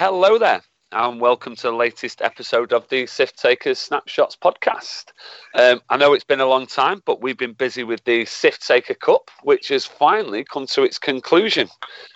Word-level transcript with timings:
Hello 0.00 0.38
there, 0.38 0.62
and 0.92 1.20
welcome 1.20 1.54
to 1.54 1.64
the 1.64 1.72
latest 1.72 2.22
episode 2.22 2.72
of 2.72 2.88
the 2.88 3.06
Sith 3.06 3.36
Takers 3.36 3.78
Snapshots 3.78 4.34
podcast. 4.34 5.12
Um, 5.54 5.82
I 5.90 5.98
know 5.98 6.14
it's 6.14 6.24
been 6.24 6.40
a 6.40 6.46
long 6.46 6.66
time, 6.66 7.02
but 7.04 7.20
we've 7.20 7.36
been 7.36 7.52
busy 7.52 7.84
with 7.84 8.02
the 8.04 8.24
Sith 8.24 8.60
Taker 8.60 8.94
Cup, 8.94 9.30
which 9.42 9.68
has 9.68 9.84
finally 9.84 10.42
come 10.42 10.64
to 10.68 10.84
its 10.84 10.98
conclusion. 10.98 11.68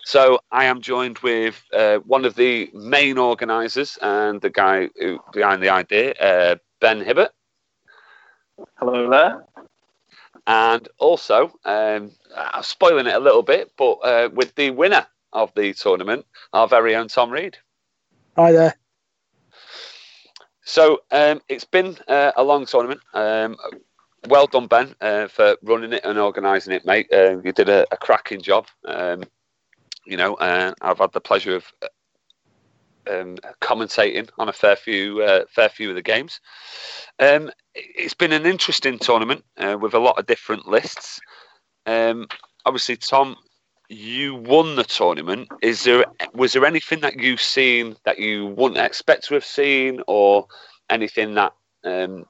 So 0.06 0.38
I 0.50 0.64
am 0.64 0.80
joined 0.80 1.18
with 1.18 1.62
uh, 1.74 1.98
one 2.06 2.24
of 2.24 2.36
the 2.36 2.70
main 2.72 3.18
organisers 3.18 3.98
and 4.00 4.40
the 4.40 4.48
guy 4.48 4.88
who, 4.98 5.18
behind 5.34 5.62
the 5.62 5.68
idea, 5.68 6.14
uh, 6.14 6.56
Ben 6.80 7.04
Hibbert. 7.04 7.32
Hello 8.78 9.10
there. 9.10 9.44
And 10.46 10.88
also, 10.98 11.52
um, 11.66 12.12
I'm 12.34 12.62
spoiling 12.62 13.08
it 13.08 13.14
a 13.14 13.20
little 13.20 13.42
bit, 13.42 13.72
but 13.76 13.92
uh, 14.02 14.30
with 14.32 14.54
the 14.54 14.70
winner 14.70 15.06
of 15.34 15.52
the 15.54 15.74
tournament, 15.74 16.24
our 16.54 16.66
very 16.66 16.96
own 16.96 17.08
Tom 17.08 17.28
Reed. 17.28 17.58
Hi 18.36 18.50
there. 18.50 18.74
So 20.64 21.02
um, 21.12 21.40
it's 21.48 21.64
been 21.64 21.96
uh, 22.08 22.32
a 22.34 22.42
long 22.42 22.66
tournament. 22.66 23.00
Um, 23.12 23.56
well 24.28 24.48
done, 24.48 24.66
Ben, 24.66 24.92
uh, 25.00 25.28
for 25.28 25.56
running 25.62 25.92
it 25.92 26.04
and 26.04 26.18
organising 26.18 26.72
it, 26.72 26.84
mate. 26.84 27.06
Uh, 27.12 27.40
you 27.44 27.52
did 27.52 27.68
a, 27.68 27.86
a 27.92 27.96
cracking 27.96 28.40
job. 28.40 28.66
Um, 28.86 29.22
you 30.04 30.16
know, 30.16 30.34
uh, 30.34 30.74
I've 30.80 30.98
had 30.98 31.12
the 31.12 31.20
pleasure 31.20 31.54
of 31.54 31.72
um, 33.08 33.36
commentating 33.60 34.28
on 34.36 34.48
a 34.48 34.52
fair 34.52 34.74
few, 34.74 35.22
uh, 35.22 35.44
fair 35.48 35.68
few 35.68 35.90
of 35.90 35.94
the 35.94 36.02
games. 36.02 36.40
Um, 37.20 37.52
it's 37.74 38.14
been 38.14 38.32
an 38.32 38.46
interesting 38.46 38.98
tournament 38.98 39.44
uh, 39.58 39.78
with 39.80 39.94
a 39.94 40.00
lot 40.00 40.18
of 40.18 40.26
different 40.26 40.66
lists. 40.66 41.20
Obviously, 41.86 42.96
Tom, 42.96 43.36
you 43.88 44.34
won 44.34 44.76
the 44.76 44.84
tournament. 44.84 45.48
Is 45.62 45.84
there 45.84 46.04
was 46.34 46.52
there 46.52 46.64
anything 46.64 47.00
that 47.00 47.20
you've 47.20 47.40
seen 47.40 47.96
that 48.04 48.18
you 48.18 48.46
wouldn't 48.46 48.80
expect 48.80 49.24
to 49.24 49.34
have 49.34 49.44
seen, 49.44 50.00
or 50.06 50.46
anything 50.90 51.34
that 51.34 51.52
um, 51.84 52.24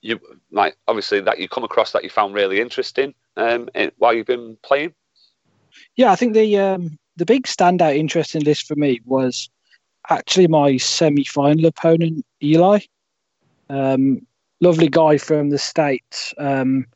you 0.00 0.20
like? 0.50 0.76
Obviously, 0.88 1.20
that 1.20 1.38
you 1.38 1.48
come 1.48 1.64
across 1.64 1.92
that 1.92 2.04
you 2.04 2.10
found 2.10 2.34
really 2.34 2.60
interesting 2.60 3.14
um, 3.36 3.68
while 3.98 4.12
you've 4.12 4.26
been 4.26 4.56
playing. 4.62 4.94
Yeah, 5.96 6.10
I 6.10 6.16
think 6.16 6.34
the 6.34 6.58
um, 6.58 6.98
the 7.16 7.26
big 7.26 7.44
standout 7.44 7.96
interesting 7.96 8.42
list 8.42 8.66
for 8.66 8.74
me 8.74 9.00
was 9.04 9.48
actually 10.10 10.48
my 10.48 10.76
semi-final 10.76 11.66
opponent, 11.66 12.24
Eli. 12.42 12.80
Um, 13.70 14.26
lovely 14.60 14.88
guy 14.88 15.16
from 15.16 15.50
the 15.50 15.58
states, 15.58 16.34
um, 16.38 16.86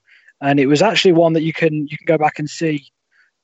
and 0.41 0.59
it 0.59 0.67
was 0.67 0.83
actually 0.83 1.13
one 1.13 1.33
that 1.35 1.43
you 1.43 1.53
can 1.53 1.87
you 1.87 1.97
can 1.97 2.07
go 2.07 2.19
back 2.19 2.39
and 2.39 2.51
see 2.51 2.85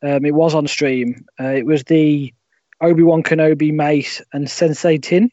um, 0.03 0.25
it 0.25 0.34
was 0.34 0.55
on 0.55 0.67
stream. 0.67 1.25
Uh, 1.41 1.48
it 1.48 1.67
was 1.67 1.84
the 1.84 2.33
Obi 2.81 3.03
Wan 3.03 3.22
Kenobi 3.22 3.72
Mace 3.72 4.20
and 4.33 4.47
Saesee 4.47 5.00
Tiin. 5.00 5.28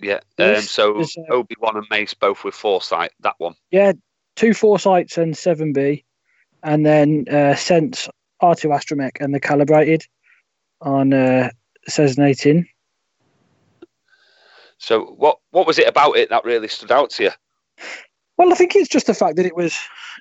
Yeah. 0.00 0.20
Um, 0.38 0.60
so 0.62 1.00
uh, 1.00 1.06
Obi 1.30 1.56
Wan 1.60 1.76
and 1.76 1.86
Mace 1.90 2.14
both 2.14 2.44
with 2.44 2.54
foresight. 2.54 3.12
That 3.20 3.34
one. 3.38 3.54
Yeah, 3.70 3.92
two 4.36 4.54
foresights 4.54 5.18
and 5.18 5.36
seven 5.36 5.72
B, 5.72 6.04
and 6.62 6.86
then 6.86 7.24
uh, 7.30 7.56
Sense 7.56 8.08
R2 8.40 8.70
Astromech 8.70 9.20
and 9.20 9.34
the 9.34 9.40
calibrated 9.40 10.04
on 10.80 11.12
uh, 11.12 11.50
Saesee 11.88 12.36
Tiin. 12.36 12.64
So 14.78 15.06
what 15.16 15.38
what 15.50 15.66
was 15.66 15.78
it 15.78 15.88
about 15.88 16.16
it 16.16 16.30
that 16.30 16.44
really 16.44 16.68
stood 16.68 16.92
out 16.92 17.10
to 17.10 17.24
you? 17.24 17.30
Well, 18.36 18.52
I 18.52 18.54
think 18.54 18.76
it's 18.76 18.88
just 18.88 19.08
the 19.08 19.14
fact 19.14 19.34
that 19.36 19.46
it 19.46 19.56
was 19.56 19.76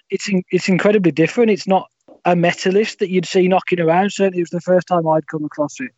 it's 0.10 0.28
in, 0.28 0.44
it's 0.50 0.68
incredibly 0.68 1.12
different. 1.12 1.52
It's 1.52 1.68
not 1.68 1.88
a 2.28 2.36
metalist 2.36 2.98
that 2.98 3.10
you'd 3.10 3.26
see 3.26 3.48
knocking 3.48 3.80
around. 3.80 4.12
Certainly, 4.12 4.40
it 4.40 4.44
was 4.44 4.50
the 4.50 4.62
first 4.62 4.88
time 4.88 5.08
I'd 5.08 5.28
come 5.28 5.46
across 5.46 5.80
it. 5.80 5.92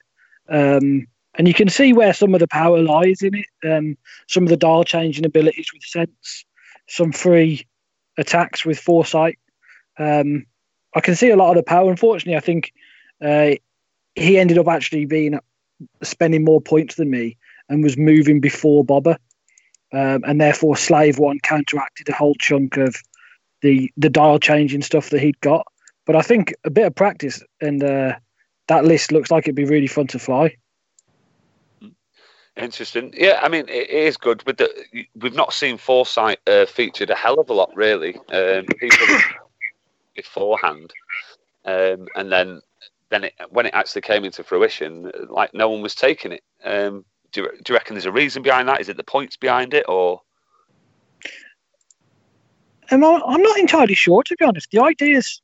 Um, 0.47 1.07
and 1.35 1.47
you 1.47 1.55
can 1.55 1.69
see 1.69 1.91
where 1.91 2.13
some 2.13 2.33
of 2.35 2.39
the 2.39 2.47
power 2.47 2.79
lies 2.81 3.23
in 3.23 3.33
it. 3.33 3.67
Um, 3.67 3.97
some 4.27 4.43
of 4.43 4.49
the 4.49 4.57
dial 4.57 4.83
changing 4.83 5.25
abilities 5.25 5.67
with 5.73 5.83
sense, 5.83 6.45
some 6.87 7.11
free 7.11 7.65
attacks 8.17 8.63
with 8.63 8.79
foresight. 8.79 9.39
Um, 9.97 10.45
I 10.95 11.01
can 11.01 11.15
see 11.15 11.29
a 11.29 11.35
lot 11.35 11.49
of 11.49 11.55
the 11.55 11.63
power. 11.63 11.89
Unfortunately, 11.89 12.37
I 12.37 12.41
think 12.41 12.73
uh, 13.23 13.55
he 14.13 14.37
ended 14.37 14.59
up 14.59 14.67
actually 14.67 15.05
being 15.05 15.39
spending 16.03 16.43
more 16.43 16.61
points 16.61 16.95
than 16.95 17.09
me 17.09 17.37
and 17.69 17.83
was 17.83 17.97
moving 17.97 18.39
before 18.39 18.85
Boba, 18.85 19.17
um, 19.93 20.23
and 20.27 20.39
therefore 20.39 20.77
Slave 20.77 21.17
One 21.17 21.39
counteracted 21.39 22.07
a 22.09 22.13
whole 22.13 22.35
chunk 22.35 22.77
of 22.77 22.95
the 23.61 23.91
the 23.97 24.09
dial 24.09 24.37
changing 24.39 24.83
stuff 24.83 25.09
that 25.09 25.21
he'd 25.21 25.39
got. 25.41 25.65
But 26.09 26.15
I 26.15 26.23
think 26.23 26.55
a 26.63 26.71
bit 26.71 26.87
of 26.87 26.95
practice 26.95 27.43
and 27.61 27.83
uh, 27.83 28.15
that 28.67 28.83
list 28.83 29.11
looks 29.11 29.29
like 29.29 29.43
it'd 29.43 29.53
be 29.53 29.63
really 29.63 29.85
fun 29.85 30.07
to 30.07 30.17
fly. 30.17 30.57
Interesting. 32.57 33.13
Yeah, 33.15 33.39
I 33.43 33.47
mean, 33.47 33.69
it 33.69 33.91
is 33.91 34.17
good. 34.17 34.43
With 34.47 34.57
the, 34.57 35.05
we've 35.13 35.35
not 35.35 35.53
seen 35.53 35.77
Foresight 35.77 36.39
uh, 36.47 36.65
featured 36.65 37.11
a 37.11 37.15
hell 37.15 37.39
of 37.39 37.51
a 37.51 37.53
lot, 37.53 37.69
really. 37.75 38.15
Um, 38.33 38.65
people 38.79 39.05
beforehand, 40.15 40.91
um, 41.65 42.07
and 42.15 42.31
then 42.31 42.61
then 43.11 43.25
it, 43.25 43.33
when 43.51 43.67
it 43.67 43.75
actually 43.75 44.01
came 44.01 44.25
into 44.25 44.43
fruition, 44.43 45.11
like 45.29 45.53
no 45.53 45.69
one 45.69 45.83
was 45.83 45.93
taking 45.93 46.31
it. 46.31 46.41
Um, 46.63 47.05
do, 47.33 47.41
you, 47.43 47.51
do 47.63 47.71
you 47.71 47.75
reckon 47.75 47.93
there's 47.93 48.07
a 48.07 48.11
reason 48.11 48.41
behind 48.41 48.67
that? 48.67 48.81
Is 48.81 48.89
it 48.89 48.97
the 48.97 49.03
points 49.03 49.37
behind 49.37 49.75
it, 49.75 49.85
or? 49.87 50.23
I'm 52.89 52.99
not, 52.99 53.21
I'm 53.27 53.43
not 53.43 53.59
entirely 53.59 53.93
sure, 53.93 54.23
to 54.23 54.35
be 54.39 54.45
honest. 54.45 54.71
The 54.71 54.81
idea 54.81 55.19
is 55.19 55.39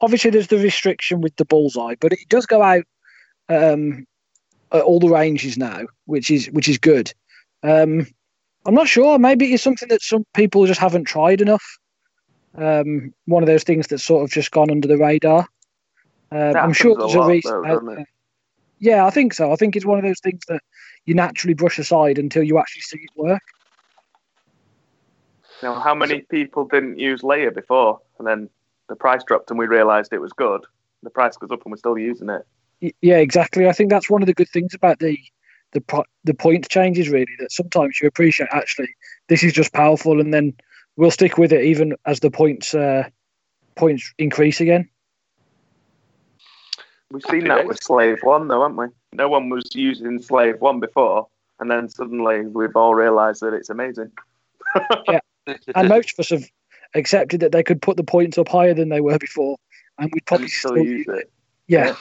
obviously 0.00 0.30
there's 0.30 0.48
the 0.48 0.58
restriction 0.58 1.20
with 1.20 1.36
the 1.36 1.44
bullseye, 1.44 1.94
but 2.00 2.12
it 2.12 2.28
does 2.28 2.46
go 2.46 2.62
out 2.62 2.84
um, 3.48 4.06
at 4.72 4.82
all 4.82 5.00
the 5.00 5.08
ranges 5.08 5.56
now, 5.56 5.82
which 6.04 6.30
is 6.30 6.46
which 6.50 6.68
is 6.68 6.78
good. 6.78 7.12
Um, 7.62 8.06
I'm 8.66 8.74
not 8.74 8.88
sure. 8.88 9.18
Maybe 9.18 9.52
it's 9.52 9.62
something 9.62 9.88
that 9.88 10.02
some 10.02 10.24
people 10.34 10.66
just 10.66 10.80
haven't 10.80 11.04
tried 11.04 11.40
enough. 11.40 11.64
Um, 12.56 13.12
one 13.26 13.42
of 13.42 13.46
those 13.46 13.64
things 13.64 13.86
that's 13.86 14.02
sort 14.02 14.24
of 14.24 14.30
just 14.30 14.50
gone 14.50 14.70
under 14.70 14.88
the 14.88 14.96
radar. 14.96 15.46
Um, 16.32 16.56
I'm 16.56 16.72
sure 16.72 16.96
there's 16.96 17.14
a, 17.14 17.20
a 17.20 17.28
reason. 17.28 17.62
Though, 17.62 18.04
yeah, 18.78 19.06
I 19.06 19.10
think 19.10 19.34
so. 19.34 19.52
I 19.52 19.56
think 19.56 19.76
it's 19.76 19.86
one 19.86 19.98
of 19.98 20.04
those 20.04 20.20
things 20.20 20.40
that 20.48 20.60
you 21.04 21.14
naturally 21.14 21.54
brush 21.54 21.78
aside 21.78 22.18
until 22.18 22.42
you 22.42 22.58
actually 22.58 22.82
see 22.82 22.98
it 22.98 23.10
work. 23.14 23.42
Now, 25.62 25.78
how 25.80 25.94
many 25.94 26.20
people 26.20 26.66
didn't 26.66 26.98
use 26.98 27.22
layer 27.22 27.50
before, 27.50 28.00
and 28.18 28.26
then 28.26 28.50
the 28.88 28.96
price 28.96 29.22
dropped 29.24 29.50
and 29.50 29.58
we 29.58 29.66
realised 29.66 30.12
it 30.12 30.20
was 30.20 30.32
good, 30.32 30.64
the 31.02 31.10
price 31.10 31.36
goes 31.36 31.50
up 31.50 31.62
and 31.64 31.72
we're 31.72 31.76
still 31.76 31.98
using 31.98 32.28
it. 32.28 32.46
Yeah, 33.00 33.16
exactly. 33.16 33.68
I 33.68 33.72
think 33.72 33.90
that's 33.90 34.10
one 34.10 34.22
of 34.22 34.26
the 34.26 34.34
good 34.34 34.48
things 34.48 34.74
about 34.74 34.98
the 34.98 35.18
the 35.72 36.04
the 36.24 36.34
point 36.34 36.68
changes. 36.68 37.08
Really, 37.08 37.32
that 37.38 37.52
sometimes 37.52 37.98
you 38.00 38.08
appreciate 38.08 38.48
actually 38.52 38.88
this 39.28 39.42
is 39.42 39.52
just 39.52 39.72
powerful, 39.72 40.20
and 40.20 40.32
then 40.32 40.54
we'll 40.96 41.10
stick 41.10 41.38
with 41.38 41.52
it 41.52 41.64
even 41.64 41.94
as 42.04 42.20
the 42.20 42.30
points 42.30 42.74
uh, 42.74 43.08
points 43.76 44.12
increase 44.18 44.60
again. 44.60 44.88
We've 47.10 47.22
seen 47.30 47.44
that 47.44 47.66
with 47.66 47.82
Slave 47.82 48.18
One, 48.22 48.48
though, 48.48 48.62
haven't 48.62 48.76
we? 48.76 48.86
No 49.12 49.28
one 49.28 49.48
was 49.48 49.74
using 49.74 50.20
Slave 50.20 50.60
One 50.60 50.80
before, 50.80 51.28
and 51.60 51.70
then 51.70 51.88
suddenly 51.88 52.42
we've 52.42 52.76
all 52.76 52.94
realised 52.94 53.40
that 53.42 53.54
it's 53.54 53.70
amazing. 53.70 54.10
yeah, 55.08 55.20
and 55.74 55.88
most 55.88 56.12
of 56.12 56.20
us 56.20 56.30
have 56.30 56.44
accepted 56.94 57.40
that 57.40 57.52
they 57.52 57.62
could 57.62 57.82
put 57.82 57.96
the 57.96 58.04
points 58.04 58.38
up 58.38 58.48
higher 58.48 58.74
than 58.74 58.88
they 58.88 59.00
were 59.00 59.18
before, 59.18 59.56
and 59.98 60.10
we'd 60.12 60.26
probably 60.26 60.48
still, 60.48 60.72
still, 60.72 60.84
use 60.84 61.06
it. 61.08 61.14
it. 61.14 61.30
Yeah. 61.68 61.94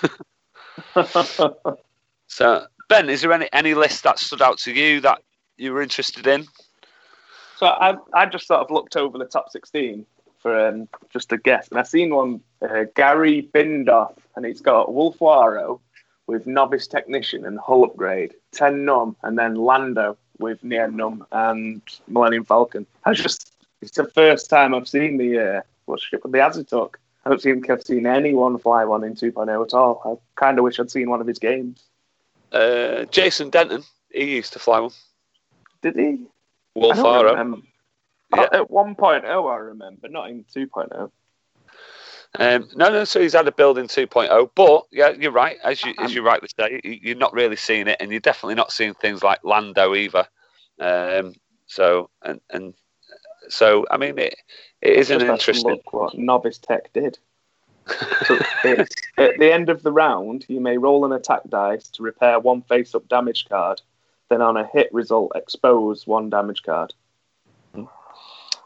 so, 2.28 2.66
Ben, 2.90 3.10
is 3.10 3.22
there 3.22 3.34
any 3.34 3.50
any 3.54 3.74
list 3.74 4.04
that 4.04 4.20
stood 4.20 4.42
out 4.42 4.58
to 4.60 4.74
you 4.74 5.02
that 5.02 5.22
you 5.58 5.74
were 5.74 5.82
interested 5.82 6.28
in? 6.28 6.46
So 7.58 7.68
I 7.68 7.96
I 8.14 8.26
just 8.26 8.48
sort 8.48 8.62
of 8.62 8.72
looked 8.72 8.96
over 8.96 9.18
the 9.18 9.26
top 9.26 9.50
sixteen 9.52 10.06
for 10.40 10.68
um, 10.68 10.88
just 11.12 11.32
a 11.32 11.38
guess, 11.38 11.68
and 11.70 11.80
I 11.80 11.84
seen 11.84 12.14
one 12.14 12.42
uh, 12.62 12.86
Gary 12.96 13.50
Bindoff, 13.54 14.18
and 14.36 14.46
it's 14.46 14.62
got 14.62 14.90
Wullffwarro 14.90 15.80
with 16.28 16.48
Novice 16.48 16.88
Technician 16.88 17.46
and 17.46 17.60
Hull 17.60 17.84
Upgrade, 17.84 18.34
Tenn 18.52 18.86
Numb, 18.86 19.16
and 19.24 19.38
then 19.38 19.56
Lando 19.56 20.18
with 20.40 20.64
Nien 20.64 20.94
Nunb 20.94 21.26
and 21.32 21.82
Millennium 22.08 22.46
Falcon. 22.46 22.86
I 23.06 23.14
just 23.14 23.55
it's 23.82 23.98
the 23.98 24.08
first 24.08 24.50
time 24.50 24.74
I've 24.74 24.88
seen 24.88 25.18
the 25.18 25.58
uh, 25.58 25.62
what's 25.86 26.04
ship 26.04 26.24
the 26.24 26.30
Auzituck. 26.30 26.96
I 27.26 27.30
don't 27.30 27.42
think 27.42 27.70
I've 27.70 27.84
seen 27.84 28.06
anyone 28.06 28.58
fly 28.60 28.86
one 28.86 29.04
in 29.04 29.16
2.0 29.16 29.66
at 29.66 29.74
all. 29.74 30.02
I 30.06 30.40
kind 30.40 30.60
of 30.60 30.64
wish 30.64 30.80
I'd 30.80 30.92
seen 30.92 31.10
one 31.10 31.22
of 31.22 31.28
his 31.28 31.40
games. 31.40 31.84
Uh, 32.52 33.06
Jason 33.06 33.50
Denton, 33.50 33.84
he 34.12 34.36
used 34.36 34.54
to 34.54 34.60
fly 34.60 34.80
one. 34.80 34.92
Did 35.82 35.96
he? 35.96 36.26
Wullffwarro. 36.78 37.62
Yeah. 38.36 38.42
At 38.52 38.70
1.0, 38.70 39.26
I 39.26 39.58
remember, 39.58 40.10
not 40.10 40.30
in 40.30 40.44
2.0. 40.56 41.12
Um, 42.38 42.70
no, 42.76 42.90
no. 42.90 43.04
So 43.06 43.22
he's 43.22 43.34
had 43.34 43.48
a 43.48 43.52
build 43.52 43.78
in 43.78 43.88
2.0, 43.88 44.50
but 44.56 44.84
yeah, 44.92 45.10
you're 45.10 45.32
right. 45.32 45.58
As 45.64 45.84
you 45.84 45.94
as 46.00 46.14
you 46.14 46.22
rightly 46.22 46.50
say, 46.60 46.82
you're 46.84 47.16
not 47.16 47.34
really 47.34 47.56
seeing 47.56 47.88
it, 47.88 47.98
and 48.00 48.12
you're 48.12 48.20
definitely 48.20 48.56
not 48.56 48.74
seeing 48.74 48.94
things 48.96 49.24
like 49.24 49.40
Lando 49.44 49.96
either. 49.96 50.28
Um, 50.80 51.34
so 51.68 52.10
and 52.24 52.42
and 52.50 52.74
so, 53.50 53.86
I 53.90 53.98
mean, 53.98 54.18
it, 54.18 54.36
it 54.82 54.94
is 54.94 55.10
an 55.12 55.22
interesting. 55.22 55.72
Look 55.72 55.94
what 55.94 56.18
Novice 56.18 56.58
Tech 56.58 56.92
did. 56.94 57.20
It's, 58.64 58.96
at 59.18 59.38
the 59.38 59.54
end 59.54 59.70
of 59.70 59.84
the 59.84 59.92
round, 59.92 60.46
you 60.48 60.60
may 60.60 60.78
roll 60.80 61.06
an 61.06 61.12
attack 61.12 61.42
dice 61.50 61.88
to 61.90 62.02
repair 62.02 62.40
one 62.40 62.64
face-up 62.64 63.08
damage 63.08 63.46
card. 63.48 63.80
Then, 64.30 64.42
on 64.42 64.58
a 64.58 64.66
hit 64.66 64.92
result, 64.92 65.34
expose 65.36 66.08
one 66.08 66.32
damage 66.32 66.64
card. 66.64 66.94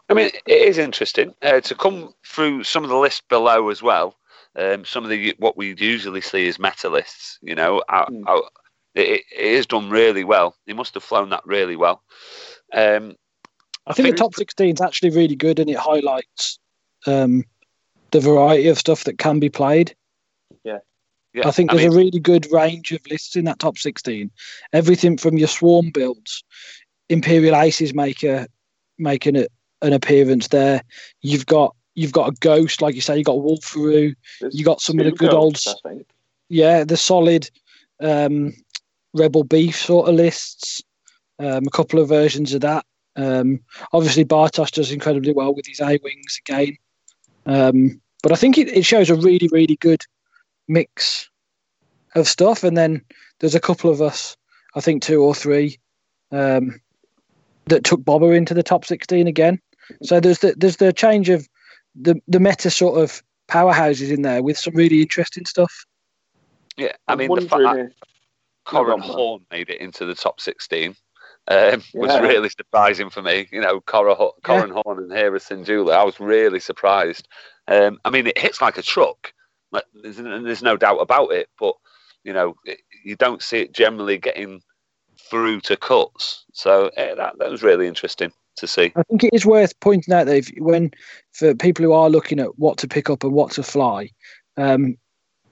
I 0.10 0.14
mean, 0.14 0.31
it 0.48 0.62
is 0.68 0.78
interesting 0.78 1.36
uh, 1.42 1.62
to 1.62 1.76
come 1.76 2.14
through 2.26 2.64
some 2.64 2.84
of 2.84 2.90
the 2.90 2.98
list 2.98 3.28
below 3.28 3.70
as 3.70 3.84
well. 3.84 4.16
Um, 4.56 4.84
some 4.84 5.04
of 5.04 5.10
the 5.10 5.36
what 5.38 5.56
we 5.56 5.76
usually 5.78 6.22
see 6.22 6.48
as 6.48 6.58
meta 6.58 6.90
lists, 6.90 7.38
you 7.42 7.54
know, 7.54 7.84
out, 7.90 8.12
Mm. 8.12 8.28
out, 8.28 8.46
it, 8.96 9.24
it 9.31 9.46
is 9.46 9.68
done 9.68 9.90
really 9.90 10.24
well. 10.24 10.56
He 10.66 10.74
must 10.74 10.96
have 10.96 11.04
flown 11.04 11.30
that 11.30 11.46
really 11.46 11.76
well. 11.76 12.02
Um, 12.74 13.16
I 13.89 13.94
think 13.94 14.09
the 14.09 14.15
top 14.15 14.36
16 14.36 14.75
is 14.75 14.81
actually 14.81 15.09
really 15.09 15.36
good 15.36 15.59
and 15.59 15.69
it 15.69 15.77
highlights 15.77 16.59
um, 17.07 17.44
the 18.12 18.19
variety 18.19 18.68
of 18.68 18.77
stuff 18.77 19.03
that 19.06 19.18
can 19.18 19.39
be 19.39 19.50
played. 19.50 19.95
yeah, 21.33 21.47
I 21.47 21.51
think 21.51 21.71
there's 21.71 21.94
a 21.94 21.97
really 21.97 22.19
good 22.19 22.51
range 22.51 22.91
of 22.91 23.01
lists 23.09 23.36
in 23.36 23.45
that 23.45 23.59
top 23.59 23.77
16. 23.77 24.31
Everything 24.74 25.18
from 25.18 25.38
your 25.38 25.47
swarm 25.47 25.91
builds, 25.91 26.44
Imperial 27.09 27.56
Aces 27.56 27.94
make 27.94 28.24
a, 28.24 28.47
making 28.97 29.36
a, 29.36 29.47
an 29.81 29.94
appearance 29.94 30.50
there. 30.50 30.83
You've 31.21 31.45
got 31.45 31.75
you've 31.95 32.13
got 32.13 32.30
a 32.30 32.35
ghost, 32.39 32.81
like 32.81 32.95
you 32.95 33.01
say, 33.01 33.18
you've 33.18 33.25
got 33.25 33.38
Wullffwarro, 33.38 34.15
you 34.51 34.63
got 34.63 34.81
some 34.81 35.00
of 35.00 35.06
the 35.06 35.12
good 35.12 35.33
old 35.33 35.56
ghosts, 35.56 35.75
I 35.85 35.89
think. 35.89 36.07
yeah, 36.47 36.83
the 36.83 36.97
solid 36.97 37.50
um, 38.00 38.53
Rebel 39.13 39.44
Beef 39.44 39.75
sort 39.75 40.09
of 40.09 40.15
lists. 40.15 40.81
Um, 41.39 41.65
a 41.65 41.71
couple 41.71 42.00
of 42.00 42.09
versions 42.09 42.53
of 42.53 42.62
that. 42.62 42.85
Um, 43.15 43.59
obviously, 43.94 44.25
Bartosz 44.25 44.71
does 44.71 44.91
incredibly 44.91 45.33
well 45.33 45.53
with 45.53 45.65
his 45.67 45.79
A 45.79 46.00
wings 46.03 46.39
again. 46.45 46.77
Um, 47.45 48.01
but 48.21 48.31
I 48.31 48.35
think 48.35 48.57
it, 48.57 48.69
it 48.69 48.85
shows 48.85 49.09
a 49.09 49.15
really, 49.15 49.50
really 49.51 49.75
good 49.77 50.01
mix 50.67 51.29
of 52.15 52.27
stuff. 52.27 52.63
And 52.63 52.77
then 52.77 53.03
there's 53.39 53.56
a 53.56 53.59
couple 53.59 53.89
of 53.89 54.01
us, 54.01 54.38
I 54.75 54.81
think 54.81 55.01
two 55.01 55.21
or 55.21 55.33
three, 55.33 55.79
um, 56.31 56.79
that 57.65 57.83
took 57.83 58.01
Boba 58.01 58.35
into 58.35 58.53
the 58.53 58.63
top 58.63 58.85
16 58.85 59.27
again. 59.27 59.59
So 60.03 60.19
there's 60.19 60.39
the 60.39 60.53
there's 60.56 60.77
the 60.77 60.94
change 60.94 61.29
of 61.29 61.47
the 62.00 62.21
the 62.27 62.39
meta 62.39 62.69
sort 62.69 63.01
of 63.01 63.23
powerhouses 63.47 64.11
in 64.11 64.21
there 64.21 64.44
with 64.44 64.57
some 64.57 64.75
really 64.75 65.01
interesting 65.01 65.45
stuff. 65.45 65.85
yeah. 66.77 66.94
I 67.07 67.15
mean, 67.15 67.33
the 67.33 67.41
fact 67.41 67.63
wondering 67.63 67.88
that 67.88 67.95
Corran 68.65 69.01
Horn 69.01 69.45
made 69.51 69.69
it 69.69 69.81
into 69.81 70.06
the 70.06 70.13
top 70.13 70.39
16 70.39 70.95
um, 71.50 71.84
was 71.94 72.22
really 72.22 72.50
surprising 72.50 73.10
for 73.10 73.22
me. 73.22 73.48
You 73.51 73.62
know, 73.62 73.81
Cora, 73.81 74.16
Corran 74.44 74.72
Horn 74.72 75.00
and 75.00 75.12
Harrison 75.12 75.66
Julie. 75.66 75.94
I 75.94 76.04
was 76.04 76.19
really 76.19 76.60
surprised. 76.60 77.28
Um, 77.68 78.00
I 78.06 78.12
mean, 78.12 78.28
it 78.28 78.38
hits 78.38 78.62
like 78.62 78.78
a 78.78 78.84
truck. 78.84 79.34
Like, 79.72 79.86
there's, 80.01 80.18
there's 80.18 80.63
no 80.63 80.78
doubt 80.78 81.00
about 81.00 81.31
it. 81.31 81.50
But 81.60 81.75
you 82.24 82.34
know, 82.34 82.56
it, 82.66 82.80
you 83.04 83.16
don't 83.16 83.42
see 83.42 83.62
it 83.62 83.74
generally 83.74 84.18
getting 84.18 84.62
through 85.19 85.62
to 85.62 85.75
cuts. 85.75 86.46
So 86.54 86.92
eh, 86.98 87.16
that 87.16 87.40
that 87.40 87.50
was 87.50 87.63
really 87.63 87.88
interesting 87.88 88.31
to 88.57 88.68
see. 88.68 88.92
I 88.95 89.04
think 89.04 89.24
it 89.24 89.34
is 89.34 89.45
worth 89.45 89.78
pointing 89.80 90.13
out 90.13 90.28
that 90.28 90.38
if, 90.38 90.52
when 90.57 90.92
for 91.31 91.56
people 91.56 91.84
who 91.84 91.94
are 91.94 92.10
looking 92.10 92.40
at 92.40 92.60
what 92.60 92.78
to 92.80 92.88
pick 92.88 93.10
up 93.10 93.24
and 93.24 93.34
what 93.34 93.52
to 93.54 93.63
fly, 93.63 94.10
um, 94.57 94.98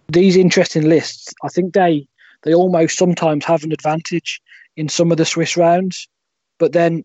these 0.09 0.37
interesting 0.37 0.87
lists, 0.87 1.33
I 1.43 1.49
think 1.49 1.73
they 1.73 2.07
they 2.43 2.53
almost 2.53 2.97
sometimes 2.97 3.45
have 3.45 3.63
an 3.63 3.71
advantage 3.71 4.41
in 4.77 4.87
some 4.87 5.11
of 5.11 5.17
the 5.17 5.25
Swiss 5.25 5.57
rounds, 5.57 6.07
but 6.59 6.71
then 6.71 7.03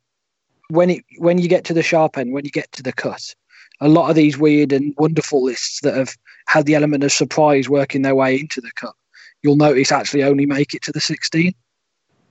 when 0.69 0.91
it 0.91 1.05
when 1.19 1.39
you 1.39 1.49
get 1.49 1.65
to 1.65 1.75
the 1.75 1.83
sharp 1.83 2.17
end, 2.17 2.33
when 2.33 2.45
you 2.45 2.51
get 2.51 2.71
to 2.73 2.83
the 2.83 2.93
cut, 2.93 3.35
a 3.81 3.89
lot 3.89 4.09
of 4.09 4.15
these 4.15 4.39
weird 4.39 4.73
and 4.73 4.95
wonderful 4.99 5.43
lists 5.43 5.81
that 5.81 5.95
have 5.95 6.15
had 6.47 6.67
the 6.67 6.75
element 6.75 7.03
of 7.03 7.11
surprise 7.11 7.69
working 7.69 8.03
their 8.03 8.15
way 8.15 8.39
into 8.39 8.61
the 8.61 8.71
cut, 8.77 8.95
you'll 9.43 9.57
notice 9.57 9.91
actually 9.91 10.23
only 10.23 10.47
make 10.47 10.75
it 10.75 10.83
to 10.83 10.93
the 10.93 11.01
16 11.01 11.53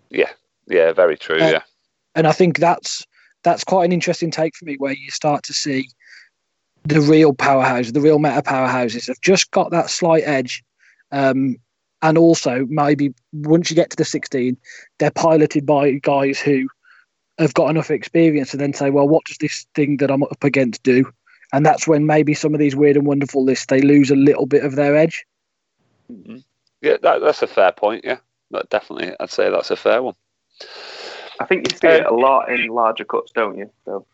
Yeah, 0.09 0.29
yeah, 0.67 0.93
very 0.93 1.17
true. 1.17 1.41
Uh, 1.41 1.49
yeah, 1.49 1.61
and 2.15 2.27
I 2.27 2.31
think 2.31 2.57
that's 2.57 3.05
that's 3.43 3.63
quite 3.63 3.85
an 3.85 3.91
interesting 3.91 4.31
take 4.31 4.55
for 4.55 4.65
me, 4.65 4.75
where 4.77 4.93
you 4.93 5.09
start 5.09 5.43
to 5.43 5.53
see 5.53 5.87
the 6.83 7.01
real 7.01 7.33
powerhouses, 7.33 7.93
the 7.93 8.01
real 8.01 8.19
meta 8.19 8.41
powerhouses, 8.41 9.07
have 9.07 9.21
just 9.21 9.51
got 9.51 9.71
that 9.71 9.89
slight 9.89 10.23
edge, 10.25 10.63
um, 11.11 11.57
and 12.01 12.17
also 12.17 12.65
maybe 12.69 13.13
once 13.33 13.69
you 13.69 13.75
get 13.75 13.89
to 13.91 13.97
the 13.97 14.05
16, 14.05 14.57
they're 14.97 15.11
piloted 15.11 15.65
by 15.65 15.91
guys 15.93 16.39
who 16.39 16.67
have 17.37 17.53
got 17.53 17.69
enough 17.69 17.91
experience 17.91 18.51
to 18.51 18.57
then 18.57 18.73
say, 18.73 18.89
well, 18.89 19.07
what 19.07 19.25
does 19.25 19.37
this 19.37 19.65
thing 19.75 19.97
that 19.97 20.11
I'm 20.11 20.23
up 20.23 20.43
against 20.43 20.83
do? 20.83 21.11
And 21.53 21.65
that's 21.65 21.87
when 21.87 22.05
maybe 22.05 22.33
some 22.33 22.53
of 22.53 22.59
these 22.59 22.75
weird 22.75 22.97
and 22.97 23.05
wonderful 23.05 23.43
lists 23.43 23.65
they 23.67 23.81
lose 23.81 24.09
a 24.09 24.15
little 24.15 24.45
bit 24.45 24.63
of 24.63 24.75
their 24.75 24.95
edge. 24.95 25.25
Mm-hmm. 26.11 26.37
yeah, 26.81 26.97
that, 27.01 27.21
that's 27.21 27.41
a 27.41 27.47
fair 27.47 27.71
point. 27.71 28.03
Yeah, 28.03 28.17
but 28.49 28.69
definitely, 28.69 29.13
I'd 29.19 29.29
say 29.29 29.49
that's 29.49 29.71
a 29.71 29.75
fair 29.75 30.01
one. 30.01 30.15
I 31.39 31.45
think 31.45 31.71
you 31.71 31.77
see 31.77 31.87
it 31.87 32.05
a 32.05 32.13
lot 32.13 32.51
in 32.51 32.67
larger 32.67 33.03
cuts, 33.03 33.31
don't 33.31 33.57
you? 33.57 33.69
So 33.85 34.05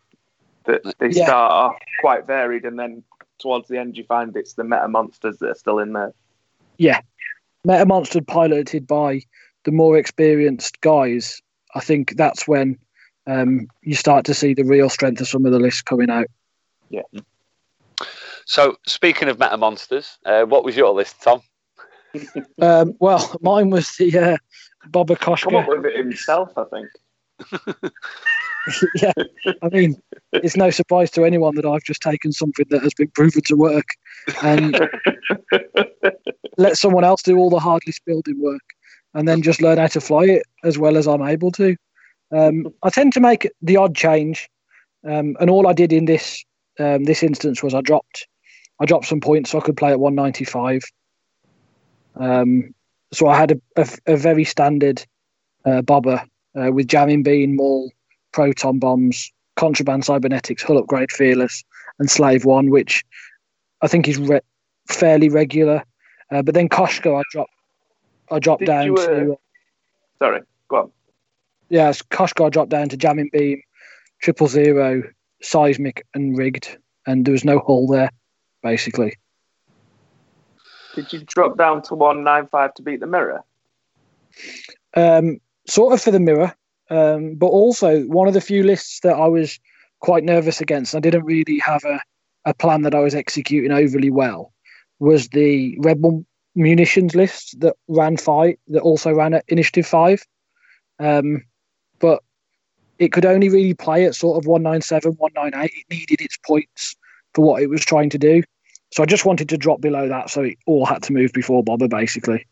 that 0.64 0.82
they 0.98 1.08
Yeah. 1.08 1.26
start 1.26 1.52
off 1.52 1.76
quite 2.00 2.26
varied, 2.26 2.64
and 2.64 2.78
then 2.78 3.02
towards 3.38 3.68
the 3.68 3.78
end, 3.78 3.96
you 3.96 4.04
find 4.04 4.36
it's 4.36 4.54
the 4.54 4.64
meta 4.64 4.88
monsters 4.88 5.38
that 5.38 5.50
are 5.50 5.54
still 5.54 5.78
in 5.78 5.92
there. 5.92 6.14
Meta 7.64 7.86
Monster 7.86 8.20
piloted 8.22 8.86
by 8.86 9.20
the 9.64 9.72
more 9.72 9.98
experienced 9.98 10.80
guys, 10.80 11.42
I 11.74 11.80
think 11.80 12.16
that's 12.16 12.48
when 12.48 12.78
um, 13.26 13.68
you 13.82 13.94
start 13.94 14.24
to 14.26 14.34
see 14.34 14.54
the 14.54 14.64
real 14.64 14.88
strength 14.88 15.20
of 15.20 15.28
some 15.28 15.44
of 15.44 15.52
the 15.52 15.58
lists 15.58 15.82
coming 15.82 16.10
out. 16.10 16.26
Yeah. 16.88 17.02
So, 18.46 18.76
speaking 18.86 19.28
of 19.28 19.38
meta 19.38 19.58
monsters, 19.58 20.16
uh, 20.24 20.44
what 20.44 20.64
was 20.64 20.76
your 20.76 20.92
list, 20.92 21.20
Tom? 21.22 21.42
Um, 22.60 22.94
well, 22.98 23.36
mine 23.42 23.70
was 23.70 23.94
the 23.96 24.18
uh, 24.18 24.36
Boba 24.88 25.18
Come 25.18 25.54
up 25.54 25.68
with 25.68 25.84
it 25.84 25.96
himself, 25.96 26.50
I 26.56 26.64
think. 26.64 26.88
yeah, 28.94 29.12
I 29.62 29.68
mean, 29.68 30.00
it's 30.32 30.56
no 30.56 30.70
surprise 30.70 31.10
to 31.12 31.24
anyone 31.24 31.54
that 31.56 31.64
I've 31.64 31.82
just 31.84 32.02
taken 32.02 32.32
something 32.32 32.66
that 32.70 32.82
has 32.82 32.94
been 32.94 33.08
proven 33.08 33.42
to 33.46 33.54
work 33.54 33.86
and 34.42 34.88
let 36.56 36.76
someone 36.76 37.04
else 37.04 37.22
do 37.22 37.38
all 37.38 37.50
the 37.50 37.58
hard 37.58 37.82
list 37.86 38.02
building 38.04 38.40
work 38.40 38.62
and 39.14 39.26
then 39.26 39.42
just 39.42 39.62
learn 39.62 39.78
how 39.78 39.86
to 39.86 40.00
fly 40.00 40.24
it 40.24 40.42
as 40.64 40.78
well 40.78 40.96
as 40.96 41.06
I'm 41.06 41.22
able 41.22 41.50
to. 41.52 41.76
Um, 42.30 42.68
I 42.82 42.90
tend 42.90 43.12
to 43.14 43.20
make 43.20 43.50
the 43.62 43.76
odd 43.76 43.94
change, 43.94 44.48
um, 45.08 45.36
and 45.40 45.48
all 45.48 45.66
I 45.66 45.72
did 45.72 45.92
in 45.92 46.04
this 46.04 46.44
um, 46.78 47.04
this 47.04 47.22
instance 47.22 47.62
was 47.62 47.74
I 47.74 47.80
dropped 47.80 48.26
I 48.80 48.84
dropped 48.84 49.06
some 49.06 49.20
points 49.20 49.50
so 49.50 49.58
I 49.58 49.62
could 49.62 49.76
play 49.76 49.90
at 49.90 50.00
195. 50.00 50.82
Um, 52.16 52.74
so 53.12 53.28
I 53.28 53.36
had 53.36 53.52
a, 53.52 53.60
a, 53.76 54.14
a 54.14 54.16
very 54.16 54.44
standard 54.44 55.04
uh, 55.64 55.82
boba 55.82 56.26
uh, 56.58 56.70
with 56.72 56.88
jamming 56.88 57.22
beam, 57.22 57.56
maul, 57.56 57.90
proton 58.32 58.78
bombs, 58.78 59.32
contraband 59.56 60.04
cybernetics, 60.04 60.62
hull 60.62 60.78
upgrade, 60.78 61.10
fearless, 61.10 61.64
and 61.98 62.10
slave 62.10 62.44
one, 62.44 62.70
which 62.70 63.04
I 63.82 63.88
think 63.88 64.08
is 64.08 64.18
re- 64.18 64.40
fairly 64.88 65.28
regular. 65.28 65.84
Uh, 66.30 66.42
but 66.42 66.54
then 66.54 66.68
Koshka, 66.68 67.18
I 67.18 67.22
dropped 67.30 67.52
I 68.30 68.38
dropped 68.38 68.60
Did 68.60 68.66
down 68.66 68.86
you, 68.86 68.94
uh, 68.94 69.06
to 69.06 69.38
Sorry, 70.18 70.40
go 70.68 70.76
on. 70.76 70.92
yeah, 71.68 71.90
Koshka 71.92 72.46
I 72.46 72.48
dropped 72.50 72.70
down 72.70 72.88
to 72.90 72.96
jamming 72.96 73.30
beam, 73.32 73.62
triple 74.20 74.48
zero, 74.48 75.02
seismic, 75.42 76.04
and 76.14 76.36
rigged, 76.36 76.76
and 77.06 77.24
there 77.24 77.32
was 77.32 77.44
no 77.44 77.58
hull 77.60 77.86
there, 77.86 78.10
basically. 78.62 79.14
Did 80.94 81.12
you 81.12 81.20
drop 81.26 81.56
down 81.56 81.82
to 81.82 81.94
195 81.94 82.74
to 82.74 82.82
beat 82.82 83.00
the 83.00 83.06
mirror? 83.06 83.42
um, 84.94 85.40
sort 85.66 85.92
of 85.94 86.02
for 86.02 86.10
the 86.10 86.20
mirror, 86.20 86.54
um, 86.90 87.34
but 87.34 87.46
also 87.46 88.02
one 88.04 88.28
of 88.28 88.34
the 88.34 88.40
few 88.40 88.62
lists 88.62 89.00
that 89.00 89.14
I 89.14 89.26
was 89.26 89.58
quite 90.00 90.24
nervous 90.24 90.60
against. 90.60 90.94
I 90.94 91.00
didn't 91.00 91.24
really 91.24 91.58
have 91.58 91.84
a, 91.84 92.00
a 92.44 92.54
plan 92.54 92.82
that 92.82 92.94
I 92.94 93.00
was 93.00 93.14
executing 93.14 93.72
overly 93.72 94.10
well. 94.10 94.52
Was 94.98 95.28
the 95.28 95.76
Rebel 95.80 96.24
munitions 96.54 97.14
list 97.14 97.60
that 97.60 97.76
ran 97.88 98.16
five 98.16 98.56
that 98.68 98.82
also 98.82 99.12
ran 99.12 99.34
at 99.34 99.44
Initiative 99.48 99.86
Five, 99.86 100.22
um, 100.98 101.44
but 101.98 102.22
it 102.98 103.12
could 103.12 103.24
only 103.24 103.48
really 103.48 103.74
play 103.74 104.04
at 104.04 104.14
sort 104.14 104.42
of 104.42 104.48
197, 104.48 105.12
198. 105.18 105.70
It 105.72 105.94
needed 105.94 106.20
its 106.20 106.36
points 106.38 106.96
for 107.34 107.44
what 107.44 107.62
it 107.62 107.68
was 107.68 107.84
trying 107.84 108.10
to 108.10 108.18
do. 108.18 108.42
So 108.90 109.02
I 109.02 109.06
just 109.06 109.24
wanted 109.24 109.48
to 109.50 109.58
drop 109.58 109.80
below 109.80 110.08
that, 110.08 110.30
so 110.30 110.42
it 110.42 110.58
all 110.66 110.86
had 110.86 111.02
to 111.04 111.12
move 111.12 111.32
before 111.32 111.62
Boba, 111.62 111.88
basically. 111.88 112.46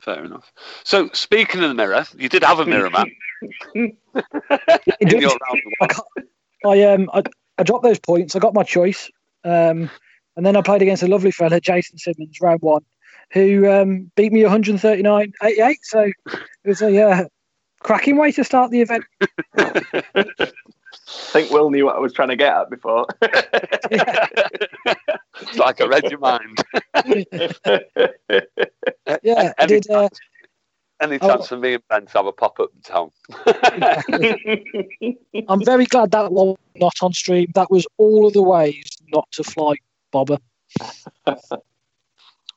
Fair 0.00 0.24
enough. 0.24 0.52
So, 0.84 1.10
speaking 1.12 1.62
of 1.62 1.68
the 1.68 1.74
mirror, 1.74 2.06
you 2.16 2.28
did 2.28 2.42
have 2.42 2.58
a 2.58 2.66
mirror 2.66 2.90
man 2.90 3.10
in 3.74 3.94
your 5.20 5.36
round 5.36 5.62
I, 5.80 5.88
I 6.66 6.82
um 6.84 7.10
I, 7.12 7.22
I 7.58 7.62
dropped 7.62 7.84
those 7.84 7.98
points. 7.98 8.34
I 8.34 8.38
got 8.38 8.54
my 8.54 8.62
choice, 8.62 9.10
um, 9.44 9.90
and 10.36 10.46
then 10.46 10.56
I 10.56 10.62
played 10.62 10.82
against 10.82 11.02
a 11.02 11.06
lovely 11.06 11.30
fella, 11.30 11.60
Jason 11.60 11.98
Simmons, 11.98 12.38
round 12.40 12.62
one, 12.62 12.84
who 13.32 13.70
um, 13.70 14.10
beat 14.16 14.32
me 14.32 14.42
139.88. 14.42 15.76
So 15.82 16.00
it 16.00 16.14
was 16.64 16.82
a 16.82 17.02
uh, 17.02 17.24
cracking 17.80 18.16
way 18.16 18.32
to 18.32 18.44
start 18.44 18.70
the 18.70 18.80
event. 18.80 19.04
think 21.32 21.50
Will 21.50 21.70
knew 21.70 21.86
what 21.86 21.96
I 21.96 22.00
was 22.00 22.12
trying 22.12 22.28
to 22.28 22.36
get 22.36 22.52
at 22.52 22.68
before. 22.70 23.06
it's 23.22 23.48
like 25.58 25.80
I 25.80 25.86
read 25.86 26.04
your 26.10 26.20
mind. 26.20 26.58
yeah, 29.22 29.52
Any 29.58 29.80
did. 29.80 29.90
Uh, 29.90 30.08
Any 31.00 31.18
Oh. 31.20 31.28
chance 31.28 31.48
for 31.48 31.56
me 31.56 31.74
and 31.74 31.82
Ben 31.88 32.06
to 32.06 32.12
have 32.12 32.26
a 32.26 32.32
pop 32.32 32.60
up 32.60 32.70
in 32.74 32.82
town? 32.82 33.10
I'm 35.48 35.64
very 35.64 35.86
glad 35.86 36.10
that 36.10 36.30
was 36.30 36.56
not 36.76 36.92
on 37.02 37.12
stream. 37.14 37.50
That 37.54 37.70
was 37.70 37.86
all 37.96 38.26
of 38.26 38.34
the 38.34 38.42
ways 38.42 38.84
not 39.12 39.26
to 39.32 39.42
fly 39.44 39.74
Boba. 40.12 40.38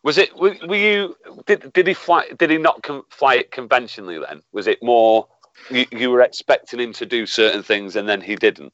Was 0.04 0.18
it? 0.18 0.36
Were, 0.36 0.56
were 0.68 0.76
you? 0.76 1.16
Did 1.46 1.72
did 1.72 1.88
he 1.88 1.94
fly? 1.94 2.28
Did 2.38 2.50
he 2.50 2.58
not 2.58 2.84
com- 2.84 3.06
fly 3.10 3.36
it 3.36 3.52
conventionally? 3.52 4.20
Then 4.20 4.42
was 4.52 4.68
it 4.68 4.84
more? 4.84 5.26
You, 5.70 5.86
you 5.92 6.12
were 6.12 6.22
expecting 6.22 6.80
him 6.80 6.94
to 6.94 7.06
do 7.06 7.26
certain 7.26 7.64
things 7.64 7.96
and 7.96 8.08
then 8.08 8.22
he 8.22 8.36
didn't. 8.36 8.74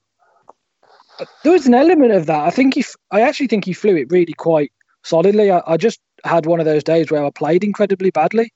There 1.43 1.51
was 1.51 1.67
an 1.67 1.73
element 1.73 2.13
of 2.13 2.25
that. 2.27 2.45
I 2.45 2.49
think 2.49 2.75
he. 2.75 2.85
I 3.11 3.21
actually 3.21 3.47
think 3.47 3.65
he 3.65 3.73
flew 3.73 3.97
it 3.97 4.09
really 4.09 4.33
quite 4.33 4.71
solidly. 5.03 5.51
I, 5.51 5.61
I 5.67 5.75
just 5.75 5.99
had 6.23 6.45
one 6.45 6.59
of 6.59 6.65
those 6.65 6.83
days 6.83 7.11
where 7.11 7.25
I 7.25 7.29
played 7.29 7.63
incredibly 7.63 8.09
badly. 8.09 8.53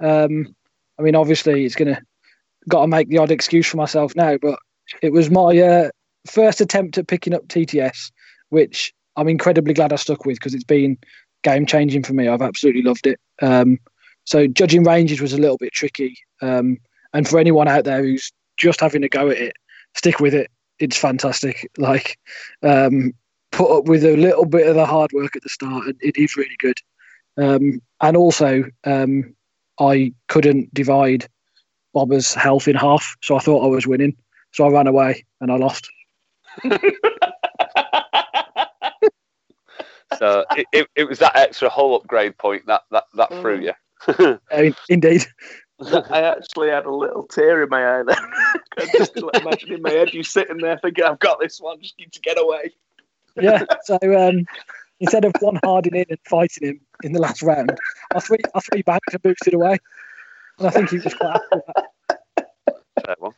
Um, 0.00 0.54
I 0.98 1.02
mean, 1.02 1.14
obviously, 1.14 1.66
it's 1.66 1.74
gonna 1.74 2.00
got 2.68 2.82
to 2.82 2.86
make 2.88 3.08
the 3.08 3.18
odd 3.18 3.30
excuse 3.30 3.66
for 3.66 3.76
myself 3.76 4.16
now, 4.16 4.38
but 4.40 4.58
it 5.02 5.12
was 5.12 5.30
my 5.30 5.58
uh, 5.58 5.90
first 6.26 6.60
attempt 6.60 6.98
at 6.98 7.06
picking 7.06 7.34
up 7.34 7.46
TTS, 7.48 8.10
which 8.48 8.92
I'm 9.16 9.28
incredibly 9.28 9.74
glad 9.74 9.92
I 9.92 9.96
stuck 9.96 10.24
with 10.24 10.36
because 10.36 10.54
it's 10.54 10.64
been 10.64 10.98
game 11.42 11.66
changing 11.66 12.02
for 12.02 12.12
me. 12.12 12.28
I've 12.28 12.42
absolutely 12.42 12.82
loved 12.82 13.06
it. 13.06 13.20
Um, 13.42 13.78
so 14.24 14.46
judging 14.46 14.84
ranges 14.84 15.20
was 15.20 15.32
a 15.32 15.38
little 15.38 15.58
bit 15.58 15.72
tricky, 15.72 16.16
um, 16.42 16.78
and 17.16 17.26
for 17.26 17.38
anyone 17.38 17.66
out 17.68 17.84
there 17.84 18.02
who's 18.02 18.30
just 18.56 18.80
having 18.80 19.02
a 19.02 19.08
go 19.08 19.30
at 19.30 19.38
it, 19.38 19.56
stick 19.94 20.20
with 20.20 20.34
it. 20.34 20.50
It's 20.78 20.96
fantastic. 20.96 21.70
Like, 21.78 22.18
um, 22.62 23.12
put 23.52 23.74
up 23.74 23.86
with 23.86 24.04
a 24.04 24.16
little 24.16 24.44
bit 24.44 24.68
of 24.68 24.74
the 24.74 24.84
hard 24.84 25.12
work 25.12 25.34
at 25.34 25.42
the 25.42 25.48
start, 25.48 25.86
and 25.86 25.96
it 26.00 26.16
is 26.16 26.36
really 26.36 26.56
good. 26.58 26.76
Um, 27.38 27.80
and 28.02 28.16
also, 28.16 28.64
um, 28.84 29.34
I 29.80 30.12
couldn't 30.28 30.72
divide 30.74 31.26
Boba's 31.94 32.34
health 32.34 32.68
in 32.68 32.76
half, 32.76 33.16
so 33.22 33.36
I 33.36 33.40
thought 33.40 33.64
I 33.64 33.68
was 33.68 33.86
winning. 33.86 34.14
So 34.52 34.66
I 34.66 34.70
ran 34.70 34.86
away 34.86 35.24
and 35.40 35.50
I 35.50 35.56
lost. 35.56 35.88
So 40.18 40.44
it, 40.56 40.66
it, 40.72 40.88
it 40.94 41.04
was 41.04 41.18
that 41.18 41.36
extra 41.36 41.68
whole 41.68 41.96
upgrade 41.96 42.38
point 42.38 42.64
that 42.66 42.82
that, 42.90 43.04
that 43.14 43.28
threw 43.40 43.60
you. 43.60 43.72
Uh, 44.08 44.70
indeed. 44.88 45.26
I 45.80 46.22
actually 46.22 46.70
had 46.70 46.86
a 46.86 46.94
little 46.94 47.24
tear 47.24 47.62
in 47.62 47.68
my 47.68 47.98
eye 47.98 48.02
then. 48.02 48.88
Just 48.96 49.16
like, 49.16 49.42
imagine 49.42 49.72
in 49.72 49.82
my 49.82 49.90
head 49.90 50.14
you 50.14 50.22
sitting 50.22 50.58
there 50.58 50.78
thinking, 50.78 51.04
I've 51.04 51.18
got 51.18 51.38
this 51.40 51.60
one, 51.60 51.80
just 51.80 51.98
need 51.98 52.12
to 52.12 52.20
get 52.20 52.38
away. 52.40 52.72
Yeah. 53.36 53.64
So 53.84 53.98
um, 54.02 54.46
instead 55.00 55.24
of 55.24 55.32
one 55.40 55.58
harding 55.64 55.94
in 55.94 56.06
and 56.08 56.18
fighting 56.26 56.68
him 56.68 56.80
in 57.02 57.12
the 57.12 57.20
last 57.20 57.42
round, 57.42 57.76
I 58.14 58.20
three 58.20 58.38
I 58.54 58.60
three 58.60 58.82
banked 58.82 59.12
and 59.12 59.22
boosted 59.22 59.54
away. 59.54 59.78
And 60.58 60.68
I 60.68 60.70
think 60.70 60.90
he 60.90 60.96
was 60.96 61.12
quite 61.14 61.32
happy 61.32 61.44
with 61.52 61.64
that. 62.36 62.46
Fair 63.04 63.16
one. 63.18 63.32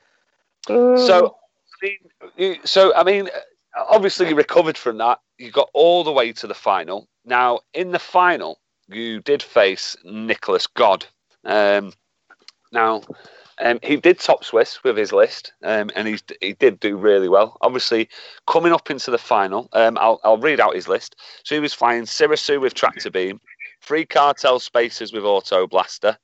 So, 0.66 1.34
I 1.82 1.86
mean, 1.86 1.96
you- 2.36 2.60
so 2.64 2.94
I 2.94 3.02
mean, 3.02 3.28
obviously 3.76 4.28
you 4.28 4.36
recovered 4.36 4.78
from 4.78 4.98
that. 4.98 5.18
You 5.38 5.50
got 5.50 5.70
all 5.74 6.04
the 6.04 6.12
way 6.12 6.32
to 6.32 6.46
the 6.46 6.54
final. 6.54 7.08
Now, 7.24 7.60
in 7.74 7.90
the 7.90 7.98
final, 7.98 8.60
you 8.88 9.20
did 9.20 9.42
face 9.42 9.96
Nicholas 10.04 10.66
God. 10.66 11.04
Um, 11.44 11.92
now, 12.72 13.02
um, 13.60 13.78
he 13.82 13.96
did 13.96 14.18
top 14.18 14.44
Swiss 14.44 14.82
with 14.84 14.96
his 14.96 15.12
list, 15.12 15.52
um, 15.64 15.90
and 15.96 16.06
he's, 16.06 16.22
he 16.40 16.52
did 16.52 16.78
do 16.78 16.96
really 16.96 17.28
well. 17.28 17.56
Obviously, 17.60 18.08
coming 18.46 18.72
up 18.72 18.90
into 18.90 19.10
the 19.10 19.18
final, 19.18 19.68
um, 19.72 19.98
I'll, 19.98 20.20
I'll 20.22 20.38
read 20.38 20.60
out 20.60 20.74
his 20.74 20.88
list. 20.88 21.16
So 21.44 21.54
he 21.54 21.60
was 21.60 21.74
flying 21.74 22.02
Serissu 22.02 22.60
with 22.60 22.74
tractor 22.74 23.10
beam, 23.10 23.40
three 23.82 24.06
cartel 24.06 24.60
spacers 24.60 25.12
with 25.12 25.24
auto 25.24 25.66
blaster, 25.66 26.16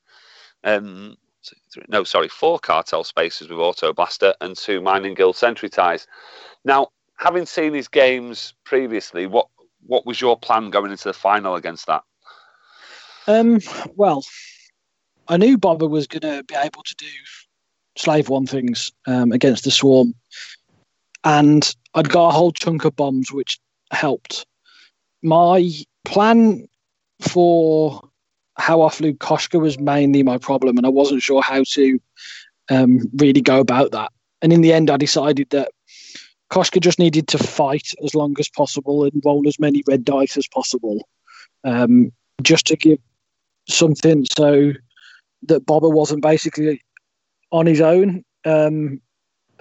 um, 0.62 1.16
no, 1.88 2.04
sorry, 2.04 2.28
four 2.28 2.58
cartel 2.58 3.04
spacers 3.04 3.48
with 3.48 3.58
auto 3.58 3.92
blaster, 3.92 4.34
and 4.40 4.56
two 4.56 4.80
mining 4.80 5.14
guild 5.14 5.36
sentry 5.36 5.68
ties. 5.68 6.06
Now, 6.64 6.88
having 7.18 7.46
seen 7.46 7.74
his 7.74 7.88
games 7.88 8.54
previously, 8.64 9.26
what 9.26 9.48
what 9.86 10.06
was 10.06 10.20
your 10.20 10.38
plan 10.38 10.70
going 10.70 10.90
into 10.90 11.04
the 11.04 11.12
final 11.12 11.56
against 11.56 11.86
that? 11.86 12.02
Um, 13.26 13.60
well, 13.94 14.24
I 15.28 15.36
knew 15.36 15.58
Boba 15.58 15.88
was 15.88 16.06
going 16.06 16.22
to 16.22 16.44
be 16.44 16.54
able 16.54 16.82
to 16.82 16.94
do 16.96 17.06
slave 17.96 18.28
one 18.28 18.46
things 18.46 18.90
um, 19.06 19.32
against 19.32 19.64
the 19.64 19.70
swarm, 19.70 20.14
and 21.24 21.74
I'd 21.94 22.08
got 22.08 22.28
a 22.28 22.32
whole 22.32 22.52
chunk 22.52 22.84
of 22.84 22.96
bombs, 22.96 23.32
which 23.32 23.58
helped. 23.90 24.46
My 25.22 25.70
plan 26.04 26.68
for 27.20 28.02
how 28.56 28.82
I 28.82 28.90
flew 28.90 29.14
Koshka 29.14 29.60
was 29.60 29.78
mainly 29.78 30.22
my 30.22 30.38
problem, 30.38 30.76
and 30.76 30.86
I 30.86 30.90
wasn't 30.90 31.22
sure 31.22 31.42
how 31.42 31.64
to 31.72 32.00
um, 32.70 33.10
really 33.16 33.40
go 33.40 33.60
about 33.60 33.92
that. 33.92 34.12
And 34.42 34.52
in 34.52 34.60
the 34.60 34.72
end, 34.72 34.90
I 34.90 34.96
decided 34.96 35.50
that 35.50 35.70
Koshka 36.50 36.80
just 36.80 36.98
needed 36.98 37.26
to 37.28 37.38
fight 37.38 37.92
as 38.04 38.14
long 38.14 38.34
as 38.38 38.48
possible 38.48 39.04
and 39.04 39.22
roll 39.24 39.48
as 39.48 39.58
many 39.58 39.82
red 39.88 40.04
dice 40.04 40.36
as 40.36 40.46
possible, 40.46 41.08
um, 41.64 42.12
just 42.42 42.66
to 42.66 42.76
give 42.76 42.98
something 43.68 44.26
so 44.36 44.72
that 45.48 45.66
Boba 45.66 45.92
wasn't 45.92 46.22
basically 46.22 46.80
on 47.52 47.66
his 47.66 47.80
own 47.80 48.24
um, 48.44 49.00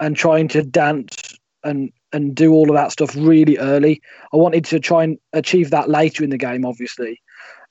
and 0.00 0.16
trying 0.16 0.48
to 0.48 0.62
dance 0.62 1.36
and 1.62 1.92
and 2.12 2.34
do 2.34 2.52
all 2.52 2.70
of 2.70 2.76
that 2.76 2.92
stuff 2.92 3.16
really 3.16 3.58
early. 3.58 4.00
I 4.32 4.36
wanted 4.36 4.64
to 4.66 4.78
try 4.78 5.02
and 5.02 5.18
achieve 5.32 5.70
that 5.70 5.90
later 5.90 6.22
in 6.22 6.30
the 6.30 6.38
game, 6.38 6.64
obviously. 6.64 7.20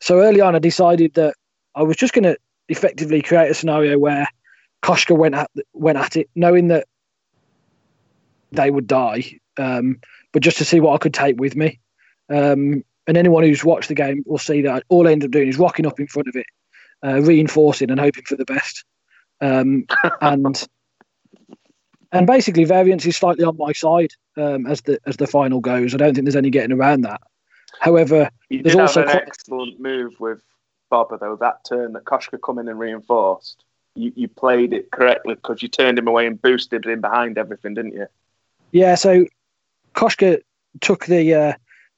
So 0.01 0.19
early 0.19 0.41
on, 0.41 0.53
I 0.53 0.59
decided 0.59 1.13
that 1.13 1.35
I 1.75 1.83
was 1.83 1.95
just 1.95 2.13
going 2.13 2.25
to 2.25 2.37
effectively 2.67 3.21
create 3.21 3.49
a 3.49 3.53
scenario 3.53 3.97
where 3.97 4.27
Koshka 4.83 5.17
went 5.17 5.35
at 5.35 5.49
went 5.73 5.97
at 5.97 6.17
it, 6.17 6.29
knowing 6.35 6.67
that 6.67 6.87
they 8.51 8.69
would 8.69 8.85
die, 8.85 9.39
um, 9.57 9.99
but 10.33 10.43
just 10.43 10.57
to 10.57 10.65
see 10.65 10.79
what 10.79 10.93
I 10.93 10.97
could 10.97 11.13
take 11.13 11.39
with 11.39 11.55
me. 11.55 11.79
Um, 12.29 12.83
and 13.07 13.17
anyone 13.17 13.43
who's 13.43 13.63
watched 13.63 13.89
the 13.89 13.95
game 13.95 14.23
will 14.25 14.37
see 14.37 14.61
that 14.61 14.83
all 14.89 15.07
I 15.07 15.11
ended 15.11 15.27
up 15.27 15.31
doing 15.31 15.47
is 15.47 15.57
rocking 15.57 15.85
up 15.85 15.99
in 15.99 16.07
front 16.07 16.27
of 16.27 16.35
it, 16.35 16.45
uh, 17.03 17.21
reinforcing 17.21 17.91
and 17.91 17.99
hoping 17.99 18.23
for 18.23 18.35
the 18.35 18.45
best. 18.45 18.83
Um, 19.41 19.85
and 20.21 20.67
and 22.11 22.27
basically, 22.27 22.63
variance 22.65 23.05
is 23.05 23.17
slightly 23.17 23.43
on 23.43 23.57
my 23.57 23.71
side 23.73 24.11
um, 24.37 24.67
as 24.67 24.81
the 24.81 24.99
as 25.05 25.17
the 25.17 25.27
final 25.27 25.59
goes. 25.59 25.93
I 25.93 25.97
don't 25.97 26.13
think 26.13 26.25
there's 26.25 26.35
any 26.35 26.49
getting 26.49 26.71
around 26.77 27.01
that. 27.01 27.21
However, 27.79 28.29
You 28.49 28.61
There's 28.61 28.75
also 28.75 29.01
an 29.01 29.09
quite- 29.09 29.23
excellent 29.27 29.79
move 29.79 30.19
with 30.19 30.41
Boba, 30.91 31.19
though, 31.19 31.35
that 31.37 31.65
turn 31.67 31.93
that 31.93 32.05
Koshka 32.05 32.39
come 32.39 32.59
in 32.59 32.67
and 32.69 32.77
reinforced. 32.77 33.63
You, 33.95 34.13
you 34.15 34.27
played 34.27 34.73
it 34.73 34.91
correctly 34.91 35.33
because 35.35 35.61
you 35.63 35.67
turned 35.69 35.97
him 35.97 36.07
away 36.07 36.27
and 36.27 36.39
boosted 36.39 36.85
him 36.85 37.01
behind 37.01 37.37
everything, 37.37 37.73
didn't 37.73 37.93
you? 37.93 38.07
yeah. 38.71 38.93
So 38.95 39.25
Koshka 39.95 40.41
took 40.81 41.05
the 41.07 41.33
uh, 41.33 41.53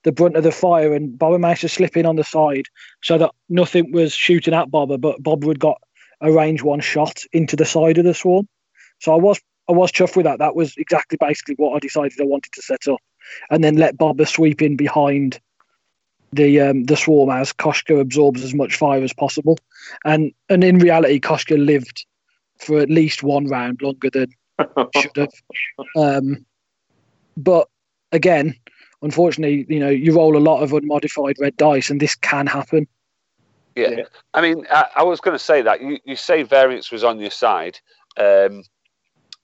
the 0.06 0.12
brunt 0.12 0.38
of 0.38 0.44
the 0.44 0.52
fire, 0.52 0.94
and 0.94 1.18
Boba 1.20 1.40
managed 1.40 1.62
to 1.62 1.70
slip 1.70 1.98
in 1.98 2.06
on 2.06 2.16
the 2.16 2.24
side 2.24 2.68
so 3.02 3.18
that 3.18 3.32
nothing 3.50 3.92
was 3.92 4.14
shooting 4.14 4.54
at 4.54 4.70
Boba, 4.70 5.02
but 5.02 5.22
Boba 5.22 5.48
had 5.48 5.60
got 5.60 5.82
a 6.22 6.32
range 6.32 6.62
one 6.62 6.80
shot 6.80 7.24
into 7.34 7.56
the 7.56 7.66
side 7.66 7.98
of 7.98 8.06
the 8.06 8.14
swarm. 8.14 8.48
So 9.00 9.14
I 9.14 9.18
was 9.18 9.42
I 9.68 9.72
was 9.72 9.92
chuffed 9.92 10.16
with 10.16 10.26
that. 10.26 10.38
That 10.38 10.56
was 10.56 10.78
exactly 10.78 11.18
basically 11.20 11.56
what 11.56 11.76
I 11.76 11.80
decided 11.80 12.22
I 12.22 12.26
wanted 12.26 12.54
to 12.54 12.62
set 12.62 12.88
up, 12.88 13.00
and 13.50 13.64
then 13.64 13.78
let 13.78 13.98
Boba 13.98 14.28
sweep 14.28 14.62
in 14.62 14.78
behind 14.78 15.40
the 16.32 16.62
um, 16.62 16.84
the 16.84 16.96
swarm 16.96 17.32
as 17.32 17.52
Koshka 17.52 18.00
absorbs 18.00 18.44
as 18.44 18.54
much 18.54 18.76
fire 18.76 19.04
as 19.04 19.12
possible. 19.12 19.58
And 20.06 20.32
and 20.50 20.64
in 20.64 20.78
reality, 20.78 21.20
Koshka 21.20 21.58
lived 21.58 22.06
for 22.60 22.78
at 22.78 22.92
least 22.92 23.24
one 23.24 23.48
round 23.48 23.82
longer 23.82 24.12
than 24.12 24.28
should 24.96 25.18
have. 25.18 25.34
Um, 25.98 26.46
but 27.36 27.68
again, 28.12 28.56
unfortunately, 29.06 29.66
you 29.70 29.80
know, 29.80 29.90
you 29.90 30.14
roll 30.14 30.36
a 30.36 30.40
lot 30.40 30.62
of 30.62 30.74
unmodified 30.74 31.38
red 31.40 31.56
dice, 31.56 31.90
and 31.90 32.02
this 32.02 32.16
can 32.16 32.48
happen. 32.48 32.88
Yeah. 33.76 33.90
Yeah. 33.92 34.04
I 34.34 34.42
mean, 34.42 34.66
I, 34.72 34.88
I 34.98 35.04
was 35.04 35.22
going 35.22 35.36
to 35.38 35.44
say 35.44 35.62
that 35.62 35.82
you, 35.82 36.00
you 36.06 36.16
say 36.16 36.44
variance 36.44 36.92
was 36.92 37.04
on 37.04 37.20
your 37.20 37.32
side. 37.32 37.80
Um, 38.18 38.64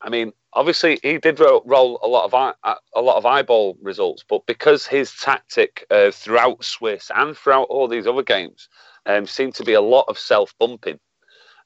I 0.02 0.10
mean, 0.10 0.32
obviously 0.54 1.00
he 1.04 1.18
did 1.20 1.40
roll, 1.40 1.62
roll 1.66 2.00
a 2.02 2.08
lot 2.08 2.26
of 2.26 2.34
eye, 2.34 2.54
a 2.96 3.02
lot 3.02 3.18
of 3.18 3.26
eyeball 3.26 3.78
results, 3.82 4.24
but 4.28 4.46
because 4.48 4.88
his 4.88 5.14
tactic 5.22 5.86
uh, 5.92 6.12
throughout 6.12 6.64
Swiss 6.64 7.12
and 7.16 7.38
throughout 7.38 7.68
all 7.70 7.88
these 7.88 8.08
other 8.08 8.24
games 8.24 8.68
um, 9.06 9.28
seemed 9.28 9.54
to 9.56 9.64
be 9.64 9.74
a 9.74 9.82
lot 9.82 10.06
of 10.08 10.18
self 10.18 10.54
bumping, 10.60 11.00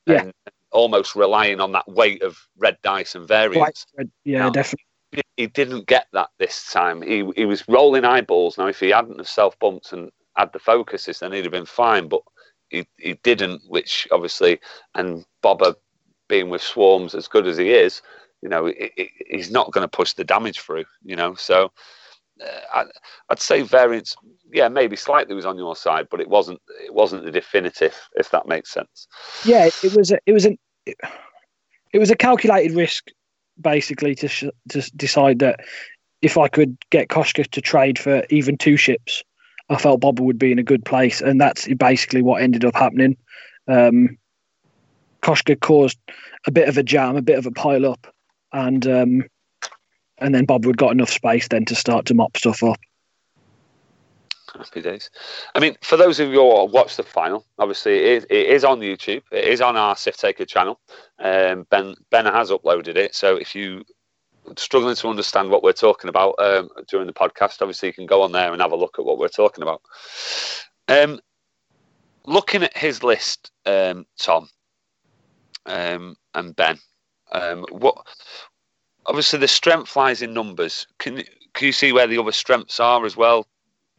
Yeah. 0.05 0.23
and 0.23 0.33
almost 0.71 1.15
relying 1.15 1.61
on 1.61 1.71
that 1.71 1.87
weight 1.87 2.21
of 2.23 2.37
red 2.57 2.77
dice 2.83 3.15
and 3.15 3.27
variance. 3.27 3.85
Red- 3.97 4.11
yeah, 4.25 4.39
No. 4.39 4.51
definitely. 4.51 4.85
He 5.37 5.47
didn't 5.47 5.87
get 5.87 6.07
that 6.13 6.29
this 6.39 6.71
time. 6.71 7.01
He 7.01 7.29
he 7.35 7.45
was 7.45 7.67
rolling 7.67 8.05
eyeballs. 8.05 8.57
Now, 8.57 8.67
if 8.67 8.79
he 8.79 8.89
hadn't 8.89 9.17
have 9.17 9.27
self 9.27 9.57
bumped 9.59 9.91
and 9.93 10.11
had 10.37 10.53
the 10.53 10.59
focuses, 10.59 11.19
then 11.19 11.31
he'd 11.31 11.45
have 11.45 11.51
been 11.51 11.65
fine. 11.65 12.07
But 12.07 12.21
he 12.69 12.87
he 12.97 13.13
didn't, 13.23 13.61
which 13.67 14.07
obviously, 14.11 14.59
and 14.93 15.25
Boba 15.43 15.75
being 16.27 16.49
with 16.49 16.61
swarms 16.61 17.13
as 17.13 17.27
good 17.27 17.47
as 17.47 17.57
he 17.57 17.71
is, 17.71 18.01
you 18.41 18.49
know, 18.49 18.67
it, 18.67 18.91
it, 18.97 19.09
he's 19.27 19.51
not 19.51 19.71
going 19.71 19.83
to 19.83 19.97
push 19.97 20.13
the 20.13 20.23
damage 20.23 20.59
through. 20.59 20.85
You 21.03 21.15
know, 21.15 21.35
so 21.35 21.71
uh, 22.41 22.59
I, 22.73 22.85
would 23.29 23.39
say 23.39 23.61
variance, 23.61 24.15
yeah, 24.51 24.67
maybe 24.67 24.95
slightly 24.95 25.35
was 25.35 25.45
on 25.45 25.57
your 25.57 25.75
side, 25.75 26.07
but 26.09 26.19
it 26.19 26.29
wasn't. 26.29 26.61
It 26.83 26.93
wasn't 26.93 27.25
the 27.25 27.31
definitive, 27.31 27.95
if 28.15 28.31
that 28.31 28.47
makes 28.47 28.71
sense. 28.71 29.07
Yeah, 29.45 29.69
it 29.83 29.95
was. 29.95 30.11
A, 30.11 30.19
it 30.25 30.33
was 30.33 30.45
an. 30.45 30.57
It, 30.85 30.97
it 31.93 31.99
was 31.99 32.11
a 32.11 32.15
calculated 32.15 32.75
risk, 32.75 33.09
basically, 33.59 34.15
to 34.15 34.27
sh- 34.27 34.45
to 34.69 34.91
decide 34.95 35.39
that 35.39 35.59
if 36.21 36.37
I 36.37 36.47
could 36.47 36.77
get 36.89 37.09
Koshka 37.09 37.49
to 37.51 37.61
trade 37.61 37.99
for 37.99 38.23
even 38.29 38.57
two 38.57 38.77
ships, 38.77 39.23
I 39.69 39.77
felt 39.77 40.01
Bobber 40.01 40.23
would 40.23 40.39
be 40.39 40.51
in 40.51 40.59
a 40.59 40.63
good 40.63 40.85
place, 40.85 41.21
and 41.21 41.39
that's 41.39 41.67
basically 41.75 42.21
what 42.21 42.41
ended 42.41 42.65
up 42.65 42.75
happening. 42.75 43.17
Um, 43.67 44.17
Koshka 45.21 45.59
caused 45.59 45.97
a 46.45 46.51
bit 46.51 46.69
of 46.69 46.77
a 46.77 46.83
jam, 46.83 47.15
a 47.15 47.21
bit 47.21 47.37
of 47.37 47.45
a 47.45 47.51
pile 47.51 47.85
up, 47.85 48.07
and 48.53 48.87
um, 48.87 49.23
and 50.19 50.33
then 50.33 50.45
Bob 50.45 50.65
would 50.65 50.77
got 50.77 50.91
enough 50.91 51.09
space 51.09 51.47
then 51.47 51.65
to 51.65 51.75
start 51.75 52.05
to 52.05 52.13
mop 52.13 52.37
stuff 52.37 52.63
up. 52.63 52.79
Happy 54.57 54.81
days. 54.81 55.09
I 55.53 55.59
mean, 55.59 55.75
for 55.81 55.97
those 55.97 56.19
of 56.19 56.29
you 56.29 56.39
who 56.39 56.65
watched 56.65 56.97
the 56.97 57.03
final, 57.03 57.45
obviously 57.59 57.97
it 57.97 58.05
is, 58.05 58.23
it 58.29 58.47
is 58.47 58.63
on 58.63 58.79
YouTube. 58.79 59.21
It 59.31 59.45
is 59.45 59.59
on 59.59 59.75
our 59.75 59.95
Sith 59.95 60.17
Taker 60.17 60.45
channel. 60.45 60.79
Um, 61.19 61.67
ben 61.69 61.95
Ben 62.09 62.25
has 62.25 62.51
uploaded 62.51 62.95
it, 62.95 63.15
so 63.15 63.35
if 63.35 63.53
you 63.53 63.83
struggling 64.57 64.95
to 64.95 65.07
understand 65.09 65.49
what 65.49 65.63
we're 65.63 65.73
talking 65.73 66.09
about 66.09 66.35
um, 66.39 66.69
during 66.87 67.07
the 67.07 67.13
podcast, 67.13 67.61
obviously 67.61 67.89
you 67.89 67.93
can 67.93 68.05
go 68.05 68.21
on 68.21 68.31
there 68.31 68.53
and 68.53 68.61
have 68.61 68.71
a 68.71 68.77
look 68.77 68.97
at 68.99 69.05
what 69.05 69.17
we're 69.17 69.27
talking 69.27 69.63
about. 69.63 69.81
Um, 70.87 71.19
looking 72.25 72.63
at 72.63 72.77
his 72.77 73.03
list, 73.03 73.51
um, 73.65 74.05
Tom 74.17 74.47
um, 75.65 76.15
and 76.33 76.55
Ben, 76.55 76.77
um, 77.31 77.65
what 77.71 77.97
obviously 79.05 79.39
the 79.39 79.47
strength 79.47 79.95
lies 79.95 80.21
in 80.21 80.33
numbers. 80.33 80.87
Can 80.99 81.23
can 81.53 81.65
you 81.65 81.73
see 81.73 81.91
where 81.91 82.07
the 82.07 82.19
other 82.19 82.31
strengths 82.31 82.79
are 82.79 83.05
as 83.05 83.17
well? 83.17 83.47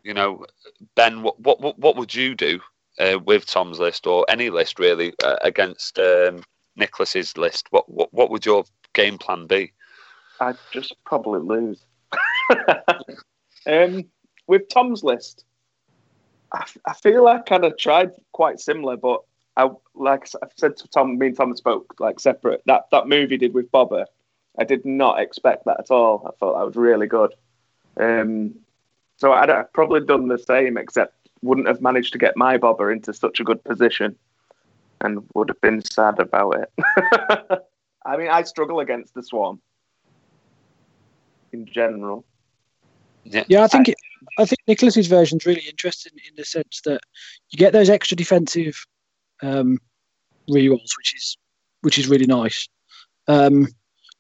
You 0.07 0.15
know, 0.15 0.47
Ben, 0.95 1.25
what 1.25 1.41
what 1.41 1.77
what 1.81 1.97
would 1.97 2.15
you 2.15 2.37
do 2.37 2.61
uh, 3.01 3.19
with 3.25 3.45
Tom's 3.45 3.81
list 3.81 4.07
or 4.07 4.25
any 4.29 4.51
list 4.51 4.79
really 4.79 5.13
uh, 5.25 5.35
against 5.43 5.99
um, 5.99 6.45
Nicholas's 6.77 7.37
list? 7.37 7.67
What, 7.71 7.89
what 7.89 8.15
what 8.15 8.31
would 8.31 8.47
your 8.47 8.65
game 8.93 9.19
plan 9.19 9.49
be? 9.49 9.73
I'd 10.39 10.59
just 10.71 10.95
probably 11.05 11.41
lose. 11.41 11.85
um, 13.67 14.05
with 14.47 14.69
Tom's 14.69 15.03
list, 15.03 15.45
I, 16.53 16.95
feel 16.95 17.27
I 17.27 17.41
kind 17.41 17.65
of 17.65 17.77
tried 17.77 18.13
quite 18.31 18.61
similar, 18.61 18.97
but 18.97 19.23
I 19.57 19.71
like 19.97 20.29
I 20.41 20.47
said 20.57 20.77
to 20.77 20.89
Tom, 20.89 21.19
me 21.19 21.27
and 21.27 21.37
Tom 21.37 21.57
spoke 21.57 21.97
like 21.99 22.21
separate. 22.21 22.63
That 22.67 22.85
that 22.93 23.09
movie 23.09 23.39
did 23.39 23.55
with 23.55 23.73
Boba, 23.73 24.05
I 24.57 24.63
did 24.63 24.85
not 24.85 25.19
expect 25.19 25.65
that 25.65 25.81
at 25.81 25.91
all. 25.91 26.23
I 26.29 26.31
thought 26.39 26.57
that 26.57 26.67
was 26.67 26.77
really 26.77 27.09
good. 27.09 27.35
Um, 27.97 28.55
so 29.17 29.33
I'd 29.33 29.49
have 29.49 29.73
probably 29.73 30.01
done 30.01 30.29
the 30.29 30.39
same, 30.39 30.77
except 30.77 31.15
wouldn't 31.43 31.69
have 31.69 31.81
managed 31.81 32.13
to 32.13 32.19
get 32.19 32.37
my 32.37 32.59
Boba 32.59 32.93
into 32.93 33.13
such 33.13 33.41
a 33.41 33.45
good 33.45 33.63
position, 33.65 34.17
and 35.01 35.27
would 35.35 35.49
have 35.49 35.61
been 35.61 35.83
sad 35.85 36.19
about 36.19 36.57
it. 36.57 37.63
I 38.07 38.17
mean, 38.17 38.29
I 38.29 38.43
struggle 38.43 38.81
against 38.81 39.15
the 39.15 39.23
Swarm 39.23 39.61
in 41.53 41.67
general. 41.67 42.25
Yeah, 43.25 43.45
yeah 43.49 43.65
I 43.65 43.67
think 43.67 43.89
it, 43.89 43.97
I 44.39 44.45
think 44.45 44.61
Nicholas's 44.67 45.09
version 45.09 45.39
is 45.39 45.47
really 45.47 45.65
interesting 45.69 46.13
in 46.29 46.37
the 46.37 46.45
sense 46.45 46.81
that 46.85 47.01
you 47.51 47.59
get 47.59 47.73
those 47.73 47.91
extra 47.91 48.17
defensive 48.17 48.87
um, 49.43 49.79
rerolls, 50.49 50.97
which 50.97 51.15
is 51.15 51.37
which 51.83 51.99
is 51.99 52.09
really 52.09 52.27
nice. 52.27 52.69
Um, 53.29 53.69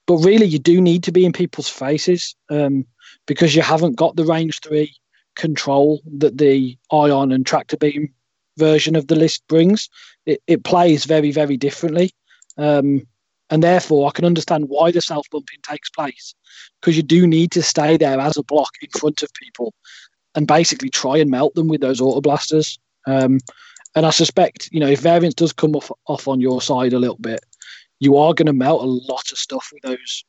but 0.07 0.17
really, 0.19 0.47
you 0.47 0.59
do 0.59 0.81
need 0.81 1.03
to 1.05 1.13
be 1.13 1.25
in 1.25 1.33
people's 1.33 1.69
faces 1.69 2.35
um, 2.49 2.87
because 3.27 3.55
you 3.55 3.63
haven't 3.63 3.97
got 3.97 4.17
the 4.17 4.25
range 4.25 4.61
three 4.61 4.95
control 5.35 6.01
that 6.19 6.39
the 6.39 6.77
ion 6.93 7.33
and 7.33 7.45
tractor 7.45 7.77
beam 7.77 8.13
version 8.57 8.97
of 8.97 9.09
the 9.09 9.17
list 9.17 9.47
brings. 9.49 9.89
It, 10.25 10.43
it 10.47 10.65
plays 10.65 11.05
very, 11.05 11.31
very 11.31 11.57
differently. 11.57 12.11
Um, 12.57 13.07
and 13.51 13.63
therefore, 13.63 14.09
I 14.09 14.13
can 14.13 14.25
understand 14.25 14.69
why 14.69 14.91
the 14.91 15.01
self 15.01 15.29
bumping 15.31 15.59
takes 15.69 15.91
place 15.91 16.35
because 16.81 16.97
you 16.97 17.03
do 17.03 17.27
need 17.27 17.53
to 17.53 17.63
stay 17.63 17.97
there 17.97 18.19
as 18.19 18.37
a 18.37 18.43
block 18.43 18.71
in 18.83 18.89
front 18.99 19.23
of 19.23 19.33
people 19.35 19.73
and 20.35 20.47
basically 20.47 20.91
try 20.91 21.17
and 21.17 21.31
melt 21.31 21.55
them 21.55 21.69
with 21.69 21.81
those 21.81 22.01
auto 22.01 22.21
blasters. 22.21 22.79
Um, 23.07 23.39
and 23.95 24.05
I 24.05 24.11
suspect, 24.11 24.69
you 24.73 24.81
know, 24.81 24.89
if 24.89 25.01
variance 25.01 25.35
does 25.35 25.53
come 25.53 25.75
off 25.77 25.91
off 26.07 26.29
on 26.29 26.41
your 26.41 26.61
side 26.61 26.93
a 26.93 26.99
little 26.99 27.19
bit, 27.19 27.41
you 28.01 28.17
are 28.17 28.35
going 28.35 28.47
to 28.47 28.53
melt 28.53 28.83
a 28.83 28.87
lot 28.87 29.33
of 29.33 29.39
stuff 29.39 29.69
with 29.73 29.83
those 29.83 30.25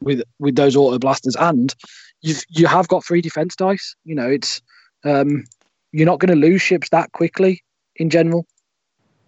with 0.00 0.22
with 0.38 0.56
those 0.56 0.76
auto 0.76 0.98
blasters, 0.98 1.36
and 1.36 1.74
you've 2.22 2.42
you 2.48 2.66
have 2.66 2.88
got 2.88 3.04
three 3.04 3.20
defense 3.20 3.56
dice. 3.56 3.94
You 4.04 4.14
know, 4.14 4.28
it's 4.28 4.60
um, 5.04 5.44
you're 5.92 6.06
not 6.06 6.20
going 6.20 6.30
to 6.30 6.46
lose 6.46 6.62
ships 6.62 6.88
that 6.90 7.12
quickly 7.12 7.62
in 7.96 8.10
general. 8.10 8.46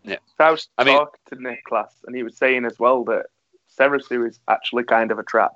Yeah, 0.04 0.16
so 0.36 0.44
I 0.44 0.50
was 0.50 0.68
I 0.78 0.84
mean, 0.84 0.98
talking 0.98 1.20
to 1.28 1.42
Nicholas, 1.42 1.92
and 2.06 2.16
he 2.16 2.22
was 2.22 2.36
saying 2.36 2.64
as 2.64 2.78
well 2.78 3.04
that 3.04 3.26
Serissu 3.78 4.28
is 4.28 4.40
actually 4.48 4.84
kind 4.84 5.10
of 5.10 5.18
a 5.18 5.22
trap 5.22 5.52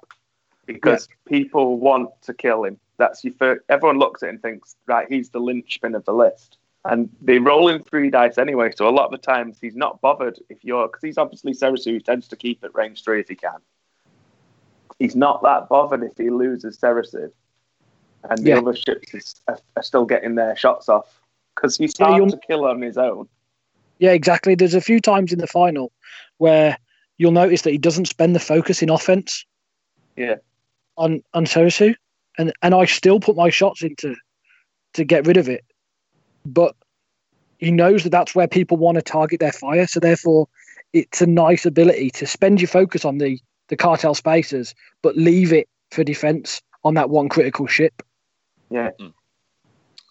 because 0.66 1.08
yeah. 1.08 1.38
people 1.38 1.78
want 1.78 2.10
to 2.22 2.34
kill 2.34 2.64
him. 2.64 2.78
That's 2.98 3.22
your 3.24 3.34
first, 3.34 3.62
everyone 3.68 3.98
looks 3.98 4.22
at 4.22 4.26
it 4.26 4.30
and 4.30 4.42
thinks, 4.42 4.74
right, 4.86 5.06
he's 5.08 5.30
the 5.30 5.38
linchpin 5.38 5.94
of 5.94 6.04
the 6.04 6.14
list 6.14 6.58
and 6.90 7.08
they 7.20 7.38
roll 7.38 7.68
in 7.68 7.82
three 7.82 8.10
dice 8.10 8.38
anyway. 8.38 8.70
So 8.74 8.88
a 8.88 8.90
lot 8.90 9.06
of 9.06 9.10
the 9.12 9.18
times 9.18 9.58
he's 9.60 9.76
not 9.76 10.00
bothered 10.00 10.38
if 10.48 10.64
you're 10.64 10.88
because 10.88 11.02
he's 11.02 11.18
obviously 11.18 11.52
Serissu 11.52 11.92
who 11.92 12.00
tends 12.00 12.28
to 12.28 12.36
keep 12.36 12.62
at 12.64 12.74
range 12.74 13.02
three 13.04 13.20
if 13.20 13.28
he 13.28 13.34
can. 13.34 13.58
He's 14.98 15.16
not 15.16 15.42
that 15.42 15.68
bothered 15.68 16.02
if 16.02 16.16
he 16.16 16.30
loses 16.30 16.78
Serissu, 16.78 17.30
and 18.28 18.38
the 18.38 18.50
yeah. 18.50 18.58
other 18.58 18.74
ships 18.74 19.12
is, 19.14 19.34
are, 19.46 19.58
are, 19.76 19.82
still 19.82 20.06
getting 20.06 20.36
their 20.36 20.56
shots 20.56 20.88
off 20.88 21.20
because 21.54 21.76
he's 21.76 21.96
hard 21.98 22.22
yeah, 22.22 22.28
to 22.28 22.38
kill 22.46 22.64
on 22.64 22.80
his 22.80 22.96
own. 22.96 23.28
Yeah, 23.98 24.12
exactly. 24.12 24.54
There's 24.54 24.74
a 24.74 24.80
few 24.80 25.00
times 25.00 25.32
in 25.32 25.38
the 25.38 25.46
final 25.46 25.92
where 26.38 26.78
you'll 27.18 27.32
notice 27.32 27.62
that 27.62 27.72
he 27.72 27.78
doesn't 27.78 28.06
spend 28.06 28.34
the 28.34 28.40
focus 28.40 28.82
in 28.82 28.90
offense. 28.90 29.44
Yeah. 30.16 30.36
On 30.96 31.22
on 31.34 31.44
Serissu, 31.44 31.94
and 32.38 32.52
and 32.62 32.74
I 32.74 32.86
still 32.86 33.20
put 33.20 33.36
my 33.36 33.50
shots 33.50 33.82
into 33.82 34.14
to 34.94 35.04
get 35.04 35.26
rid 35.26 35.36
of 35.36 35.48
it 35.48 35.62
but 36.46 36.74
he 37.58 37.70
knows 37.70 38.02
that 38.04 38.10
that's 38.10 38.34
where 38.34 38.48
people 38.48 38.76
want 38.76 38.96
to 38.96 39.02
target 39.02 39.40
their 39.40 39.52
fire. 39.52 39.86
So 39.86 40.00
therefore, 40.00 40.48
it's 40.92 41.20
a 41.20 41.26
nice 41.26 41.66
ability 41.66 42.10
to 42.10 42.26
spend 42.26 42.60
your 42.60 42.68
focus 42.68 43.04
on 43.04 43.18
the 43.18 43.40
the 43.68 43.76
cartel 43.76 44.14
spacers, 44.14 44.74
but 45.02 45.16
leave 45.16 45.52
it 45.52 45.68
for 45.90 46.04
defense 46.04 46.62
on 46.84 46.94
that 46.94 47.10
one 47.10 47.28
critical 47.28 47.66
ship. 47.66 48.02
Yeah. 48.70 48.90
Mm. 49.00 49.12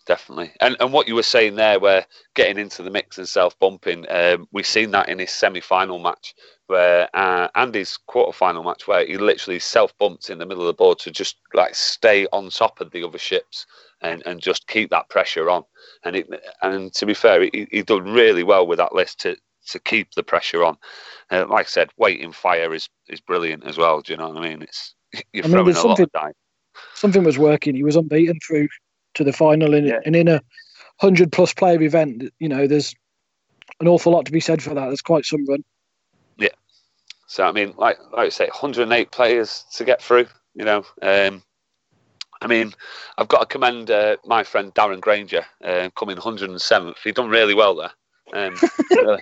Definitely, 0.06 0.52
and 0.62 0.78
and 0.80 0.94
what 0.94 1.08
you 1.08 1.16
were 1.16 1.24
saying 1.24 1.56
there, 1.56 1.80
where 1.80 2.06
getting 2.36 2.60
into 2.60 2.84
the 2.84 2.92
mix 2.92 3.18
and 3.18 3.28
self 3.28 3.58
bumping, 3.58 4.06
um, 4.08 4.48
we've 4.52 4.68
seen 4.68 4.92
that 4.92 5.10
in 5.10 5.18
his 5.18 5.32
semi 5.32 5.62
final 5.62 5.98
match, 5.98 6.36
where 6.68 7.10
uh, 7.16 7.48
Andy's 7.56 7.98
quarter 7.98 8.32
final 8.32 8.64
match, 8.64 8.88
where 8.88 9.06
he 9.06 9.18
literally 9.18 9.60
self 9.60 9.98
bumped 9.98 10.30
in 10.30 10.38
the 10.38 10.46
middle 10.46 10.64
of 10.64 10.68
the 10.68 10.74
board 10.74 11.00
to 11.00 11.12
just 11.12 11.38
like 11.54 11.76
stay 11.76 12.28
on 12.32 12.50
top 12.50 12.82
of 12.82 12.92
the 12.92 13.04
other 13.04 13.18
ships 13.18 13.66
and, 14.02 14.24
and 14.26 14.42
just 14.42 14.68
keep 14.68 14.90
that 14.90 15.10
pressure 15.10 15.50
on. 15.50 15.64
And 16.04 16.16
it, 16.16 16.30
and 16.62 16.94
to 16.94 17.06
be 17.06 17.14
fair, 17.14 17.42
he, 17.42 17.68
he 17.72 17.82
done 17.82 18.12
really 18.12 18.44
well 18.44 18.66
with 18.66 18.78
that 18.78 18.96
list 18.96 19.20
to 19.22 19.38
to 19.68 19.80
keep 19.80 20.14
the 20.14 20.24
pressure 20.24 20.64
on. 20.64 20.78
Uh, 21.32 21.46
like 21.50 21.66
I 21.66 21.70
said, 21.70 21.90
waiting 21.98 22.32
fire 22.32 22.74
is 22.74 22.90
is 23.08 23.22
brilliant 23.22 23.64
as 23.66 23.78
well. 23.78 24.02
Do 24.02 24.14
you 24.14 24.18
know 24.18 24.30
what 24.30 24.44
I 24.44 24.50
mean? 24.50 24.62
It's 24.62 24.96
you're 25.34 25.46
I 25.46 25.48
mean, 25.48 25.58
throwing 25.58 25.76
a 25.76 25.88
lot 25.88 26.00
of 26.00 26.12
dice. 26.12 26.34
Something 26.94 27.24
was 27.24 27.38
working. 27.38 27.76
He 27.76 27.84
was 27.84 27.96
unbeaten 27.96 28.40
through 28.46 28.68
to 29.16 29.24
the 29.24 29.34
final, 29.34 29.74
and, 29.74 29.88
yeah. 29.88 30.00
and 30.06 30.16
in 30.16 30.28
a 30.28 30.42
hundred 31.00 31.32
plus 31.32 31.54
player 31.54 31.82
event, 31.82 32.24
you 32.40 32.50
know, 32.50 32.68
there's 32.68 32.94
an 33.80 33.88
awful 33.88 34.12
lot 34.12 34.26
to 34.26 34.32
be 34.32 34.40
said 34.40 34.62
for 34.62 34.74
that. 34.74 34.88
There's 34.88 35.02
quite 35.02 35.26
some 35.26 35.46
run. 35.46 35.64
So 37.28 37.44
I 37.44 37.52
mean, 37.52 37.74
like 37.78 37.98
like 38.12 38.28
I 38.28 38.30
say, 38.30 38.46
108 38.46 39.12
players 39.12 39.66
to 39.74 39.86
get 39.86 40.02
through. 40.02 40.28
You 40.54 40.66
know, 40.66 40.86
um, 41.02 41.44
I 42.42 42.48
mean, 42.48 42.74
I've 43.18 43.28
got 43.28 43.40
to 43.40 43.46
commend 43.46 43.90
uh, 43.92 44.18
my 44.26 44.44
friend 44.44 44.74
Darren 44.74 45.02
Granger 45.02 45.46
uh, 45.64 45.90
coming 45.98 46.18
107th. 46.18 46.98
He 47.04 47.12
done 47.12 47.30
really 47.30 47.56
well 47.56 47.76
there. 47.76 47.92
Um, 48.34 48.56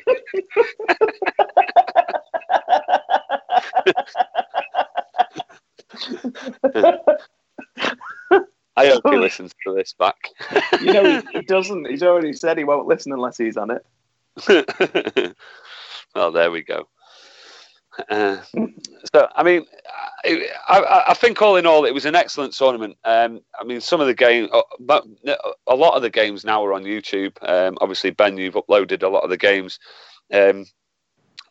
I 8.76 8.88
hope 8.88 9.04
he 9.08 9.18
listens 9.18 9.54
to 9.66 9.74
this 9.74 9.94
back. 9.94 10.30
you 10.82 10.94
know, 10.94 11.22
he, 11.22 11.40
he 11.40 11.42
doesn't. 11.42 11.88
He's 11.88 12.04
already 12.04 12.34
said 12.34 12.58
he 12.58 12.64
won't 12.64 12.88
listen 12.88 13.12
unless 13.14 13.38
he's 13.38 13.58
on 13.58 13.72
it. 13.72 13.86
well, 16.16 16.32
there 16.32 16.50
we 16.50 16.64
go. 16.64 16.88
Uh, 18.10 18.38
so, 19.14 19.28
I 19.36 19.44
mean, 19.44 19.66
I, 20.26 21.04
I, 21.10 21.14
think 21.14 21.42
all 21.42 21.58
in 21.58 21.66
all, 21.66 21.86
it 21.86 21.94
was 21.94 22.06
an 22.06 22.16
excellent 22.16 22.54
tournament. 22.54 22.98
Um, 23.04 23.42
I 23.60 23.64
mean, 23.64 23.82
some 23.82 24.02
of 24.02 24.08
the 24.08 24.14
games, 24.14 24.50
uh, 24.52 25.02
a 25.68 25.76
lot 25.76 25.96
of 25.96 26.02
the 26.02 26.10
games 26.10 26.44
now 26.44 26.64
are 26.66 26.74
on 26.74 26.84
YouTube. 26.84 27.38
Um, 27.42 27.78
obviously, 27.82 28.12
Ben, 28.12 28.38
you've 28.38 28.56
uploaded 28.56 29.04
a 29.04 29.10
lot 29.10 29.24
of 29.24 29.30
the 29.30 29.38
games. 29.38 29.80
Um, 30.32 30.66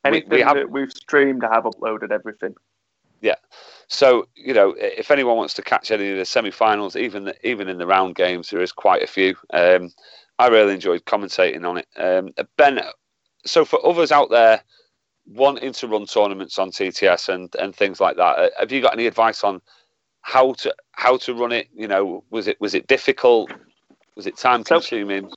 Anything 0.05 0.31
we, 0.31 0.37
we 0.39 0.43
have, 0.43 0.57
that 0.57 0.71
we've 0.71 0.91
streamed, 0.91 1.45
I 1.45 1.55
have 1.55 1.65
uploaded 1.65 2.11
everything. 2.11 2.55
Yeah. 3.21 3.37
So 3.87 4.27
you 4.35 4.53
know, 4.53 4.75
if 4.77 5.11
anyone 5.11 5.37
wants 5.37 5.55
to 5.55 5.63
catch 5.63 5.91
any 5.91 6.11
of 6.11 6.19
the 6.19 6.25
semi-finals, 6.25 6.97
even 6.97 7.25
the, 7.25 7.49
even 7.49 7.69
in 7.69 7.79
the 7.79 7.87
round 7.87 8.17
games, 8.17 8.51
there 8.51 8.63
is 8.63 8.73
quite 8.73 9.03
a 9.03 9.07
few. 9.07 9.37
Um, 9.53 9.91
I 10.39 10.49
really 10.49 10.75
enjoyed 10.75 11.05
commentating 11.05 11.69
on 11.69 11.79
it. 11.79 11.87
Um, 11.97 12.31
ben, 12.57 12.81
so 13.47 13.65
for 13.65 13.85
others 13.87 14.11
out 14.11 14.31
there 14.31 14.63
wanting 15.35 15.73
to 15.73 15.89
run 15.89 16.07
tournaments 16.07 16.59
on 16.59 16.71
TTS 16.71 17.29
and, 17.29 17.55
and 17.57 17.75
things 17.75 18.01
like 18.01 18.17
that, 18.17 18.39
uh, 18.39 18.49
have 18.59 18.73
you 18.73 18.83
got 18.83 18.93
any 18.93 19.07
advice 19.07 19.45
on 19.45 19.61
how 20.21 20.53
to 20.55 20.75
how 20.93 21.17
to 21.19 21.35
run 21.35 21.53
it? 21.53 21.69
You 21.75 21.89
know, 21.89 22.25
was 22.31 22.49
it 22.49 22.61
was 22.61 22.75
it 22.75 22.87
difficult? 22.87 23.51
Was 24.15 24.27
it 24.27 24.37
time 24.37 24.63
consuming? 24.63 25.31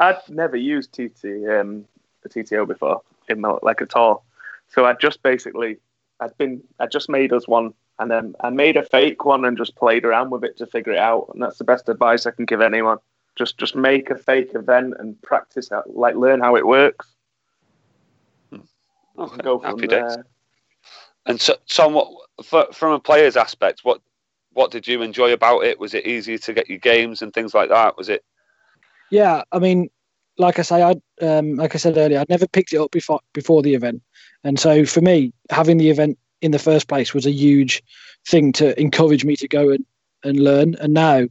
I'd 0.00 0.18
never 0.28 0.56
used 0.56 0.92
TT 0.92 1.24
um, 1.48 1.86
a 2.24 2.28
TTO 2.28 2.66
before 2.66 3.02
in 3.28 3.40
my, 3.40 3.56
like 3.62 3.80
at 3.80 3.96
all. 3.96 4.24
So 4.68 4.84
I 4.84 4.94
just 4.94 5.22
basically 5.22 5.78
I'd 6.20 6.36
been 6.36 6.62
I 6.78 6.86
just 6.86 7.08
made 7.08 7.32
us 7.32 7.48
one 7.48 7.74
and 7.98 8.10
then 8.10 8.34
I 8.40 8.50
made 8.50 8.76
a 8.76 8.84
fake 8.84 9.24
one 9.24 9.44
and 9.44 9.56
just 9.56 9.76
played 9.76 10.04
around 10.04 10.30
with 10.30 10.44
it 10.44 10.56
to 10.58 10.66
figure 10.66 10.92
it 10.92 10.98
out. 10.98 11.30
And 11.32 11.42
that's 11.42 11.58
the 11.58 11.64
best 11.64 11.88
advice 11.88 12.26
I 12.26 12.32
can 12.32 12.44
give 12.44 12.60
anyone. 12.60 12.98
Just 13.36 13.58
just 13.58 13.76
make 13.76 14.10
a 14.10 14.18
fake 14.18 14.54
event 14.54 14.94
and 14.98 15.20
practice 15.22 15.72
out, 15.72 15.94
like 15.96 16.16
learn 16.16 16.40
how 16.40 16.56
it 16.56 16.66
works. 16.66 17.11
Okay. 19.18 19.42
Go 19.42 19.58
from 19.58 19.78
Happy 19.78 19.86
there. 19.86 20.08
Days. 20.08 20.24
And 21.26 21.40
so, 21.40 21.54
Tom, 21.68 21.94
what, 21.94 22.08
for, 22.44 22.66
from 22.72 22.92
a 22.92 23.00
player's 23.00 23.36
aspect, 23.36 23.80
what 23.82 24.00
what 24.54 24.70
did 24.70 24.86
you 24.86 25.00
enjoy 25.00 25.32
about 25.32 25.64
it? 25.64 25.78
Was 25.78 25.94
it 25.94 26.06
easy 26.06 26.36
to 26.36 26.52
get 26.52 26.68
your 26.68 26.78
games 26.78 27.22
and 27.22 27.32
things 27.32 27.54
like 27.54 27.70
that? 27.70 27.96
Was 27.96 28.10
it? 28.10 28.22
Yeah, 29.10 29.42
I 29.52 29.58
mean, 29.58 29.88
like 30.36 30.58
I 30.58 30.62
say, 30.62 30.82
I 30.82 30.94
um, 31.24 31.56
like 31.56 31.74
I 31.74 31.78
said 31.78 31.96
earlier, 31.96 32.20
I'd 32.20 32.28
never 32.28 32.46
picked 32.46 32.72
it 32.72 32.78
up 32.78 32.90
before 32.90 33.20
before 33.32 33.62
the 33.62 33.74
event, 33.74 34.02
and 34.44 34.58
so 34.58 34.84
for 34.84 35.00
me, 35.00 35.32
having 35.50 35.78
the 35.78 35.90
event 35.90 36.18
in 36.42 36.50
the 36.50 36.58
first 36.58 36.88
place 36.88 37.14
was 37.14 37.24
a 37.24 37.30
huge 37.30 37.82
thing 38.26 38.52
to 38.52 38.78
encourage 38.80 39.24
me 39.24 39.36
to 39.36 39.48
go 39.48 39.70
and, 39.70 39.84
and 40.24 40.40
learn. 40.40 40.74
And 40.76 40.92
now 40.92 41.26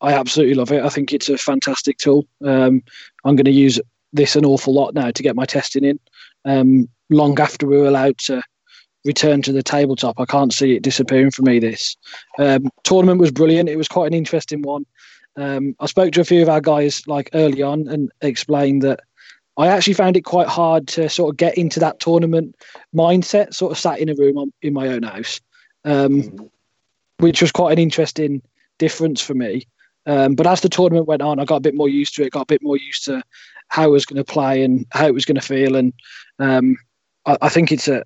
I 0.00 0.12
absolutely 0.12 0.54
love 0.54 0.72
it. 0.72 0.84
I 0.84 0.88
think 0.88 1.12
it's 1.12 1.28
a 1.28 1.38
fantastic 1.38 1.98
tool. 1.98 2.26
Um, 2.44 2.82
I'm 3.24 3.36
going 3.36 3.44
to 3.44 3.50
use 3.52 3.80
this 4.12 4.36
an 4.36 4.44
awful 4.44 4.74
lot 4.74 4.94
now 4.94 5.10
to 5.10 5.22
get 5.22 5.36
my 5.36 5.46
testing 5.46 5.84
in. 5.84 5.98
Um, 6.44 6.88
long 7.10 7.38
after 7.38 7.66
we 7.66 7.76
were 7.76 7.86
allowed 7.86 8.18
to 8.18 8.42
return 9.04 9.42
to 9.42 9.52
the 9.52 9.62
tabletop, 9.62 10.18
I 10.18 10.24
can't 10.24 10.52
see 10.52 10.74
it 10.74 10.82
disappearing 10.82 11.30
for 11.30 11.42
me. 11.42 11.58
This 11.58 11.96
um, 12.38 12.70
tournament 12.84 13.20
was 13.20 13.30
brilliant. 13.30 13.68
It 13.68 13.76
was 13.76 13.88
quite 13.88 14.06
an 14.06 14.14
interesting 14.14 14.62
one. 14.62 14.86
Um, 15.36 15.74
I 15.80 15.86
spoke 15.86 16.12
to 16.12 16.20
a 16.20 16.24
few 16.24 16.42
of 16.42 16.48
our 16.48 16.60
guys 16.60 17.02
like 17.06 17.30
early 17.34 17.62
on 17.62 17.88
and 17.88 18.12
explained 18.20 18.82
that 18.82 19.00
I 19.56 19.68
actually 19.68 19.94
found 19.94 20.16
it 20.16 20.22
quite 20.22 20.48
hard 20.48 20.88
to 20.88 21.08
sort 21.08 21.30
of 21.30 21.36
get 21.36 21.56
into 21.58 21.80
that 21.80 22.00
tournament 22.00 22.56
mindset. 22.94 23.54
Sort 23.54 23.72
of 23.72 23.78
sat 23.78 23.98
in 23.98 24.08
a 24.08 24.14
room 24.14 24.52
in 24.62 24.72
my 24.72 24.88
own 24.88 25.02
house, 25.02 25.40
um, 25.84 26.50
which 27.18 27.42
was 27.42 27.52
quite 27.52 27.72
an 27.72 27.78
interesting 27.78 28.42
difference 28.78 29.20
for 29.20 29.34
me. 29.34 29.66
Um, 30.06 30.34
but 30.34 30.46
as 30.46 30.60
the 30.62 30.68
tournament 30.68 31.06
went 31.06 31.22
on, 31.22 31.38
I 31.38 31.44
got 31.44 31.56
a 31.56 31.60
bit 31.60 31.74
more 31.74 31.88
used 31.88 32.14
to 32.16 32.24
it. 32.24 32.32
Got 32.32 32.42
a 32.42 32.46
bit 32.46 32.62
more 32.62 32.76
used 32.76 33.04
to 33.04 33.22
how 33.72 33.84
it 33.84 33.90
was 33.90 34.04
going 34.04 34.22
to 34.22 34.32
play 34.32 34.62
and 34.62 34.84
how 34.90 35.06
it 35.06 35.14
was 35.14 35.24
going 35.24 35.34
to 35.34 35.40
feel. 35.40 35.76
And 35.76 35.94
um, 36.38 36.76
I, 37.24 37.38
I, 37.40 37.48
think 37.48 37.72
it's 37.72 37.88
a 37.88 38.04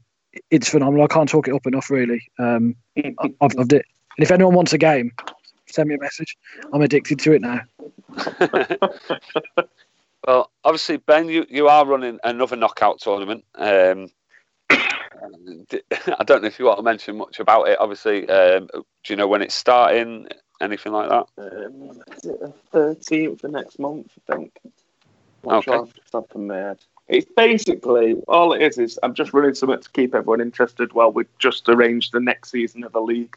it's 0.50 0.68
phenomenal. 0.68 1.04
I 1.04 1.08
can't 1.08 1.28
talk 1.28 1.48
it 1.48 1.54
up 1.54 1.66
enough. 1.66 1.90
Really, 1.90 2.22
um, 2.38 2.76
I've 3.40 3.54
loved 3.54 3.72
it. 3.72 3.84
And 4.16 4.24
if 4.24 4.30
anyone 4.30 4.54
wants 4.54 4.72
a 4.72 4.78
game, 4.78 5.10
send 5.66 5.88
me 5.88 5.96
a 5.96 5.98
message. 5.98 6.36
I'm 6.72 6.82
addicted 6.82 7.18
to 7.18 7.32
it 7.32 7.42
now. 7.42 7.62
well, 10.26 10.52
obviously, 10.62 10.98
Ben, 10.98 11.28
you, 11.28 11.44
you 11.48 11.66
are 11.66 11.84
running 11.84 12.20
another 12.22 12.54
knockout 12.54 13.00
tournament. 13.00 13.44
Um, 13.56 14.08
I 14.70 16.22
don't 16.24 16.42
know 16.42 16.48
if 16.48 16.60
you 16.60 16.66
want 16.66 16.78
to 16.78 16.84
mention 16.84 17.16
much 17.16 17.40
about 17.40 17.68
it. 17.68 17.80
Obviously, 17.80 18.28
um, 18.28 18.68
do 18.72 18.84
you 19.08 19.16
know 19.16 19.26
when 19.26 19.42
it's 19.42 19.56
starting? 19.56 20.28
Anything 20.60 20.92
like 20.92 21.08
that? 21.08 21.26
Um, 21.38 22.02
thirteenth 22.70 23.42
of 23.42 23.50
next 23.50 23.80
month, 23.80 24.12
I 24.30 24.36
think. 24.36 24.52
Not 25.46 25.68
okay. 25.68 25.90
Of 26.12 26.36
my. 26.36 26.74
It's 27.08 27.30
basically 27.36 28.14
all 28.26 28.52
it 28.52 28.62
is 28.62 28.78
is 28.78 28.98
I'm 29.02 29.14
just 29.14 29.32
running 29.32 29.54
something 29.54 29.80
to 29.80 29.90
keep 29.90 30.14
everyone 30.14 30.40
interested 30.40 30.92
while 30.92 31.12
we 31.12 31.24
just 31.38 31.68
arrange 31.68 32.10
the 32.10 32.20
next 32.20 32.50
season 32.50 32.82
of 32.82 32.92
the 32.92 33.00
league. 33.00 33.36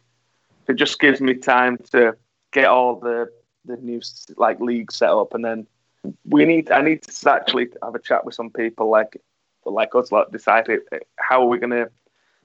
It 0.67 0.73
just 0.73 0.99
gives 0.99 1.21
me 1.21 1.35
time 1.35 1.77
to 1.91 2.15
get 2.51 2.65
all 2.65 2.95
the 2.95 3.31
the 3.65 3.77
new 3.77 4.01
like 4.37 4.59
league 4.59 4.91
set 4.91 5.09
up, 5.09 5.35
and 5.35 5.45
then 5.45 5.67
we 6.25 6.45
need 6.45 6.71
I 6.71 6.81
need 6.81 7.03
to 7.03 7.31
actually 7.31 7.67
have 7.83 7.93
a 7.93 7.99
chat 7.99 8.25
with 8.25 8.33
some 8.33 8.49
people 8.49 8.89
like 8.89 9.21
like 9.65 9.93
us 9.93 10.11
like 10.11 10.31
decide 10.31 10.67
how 11.17 11.43
are 11.43 11.47
we 11.47 11.59
going 11.59 11.69
to 11.71 11.91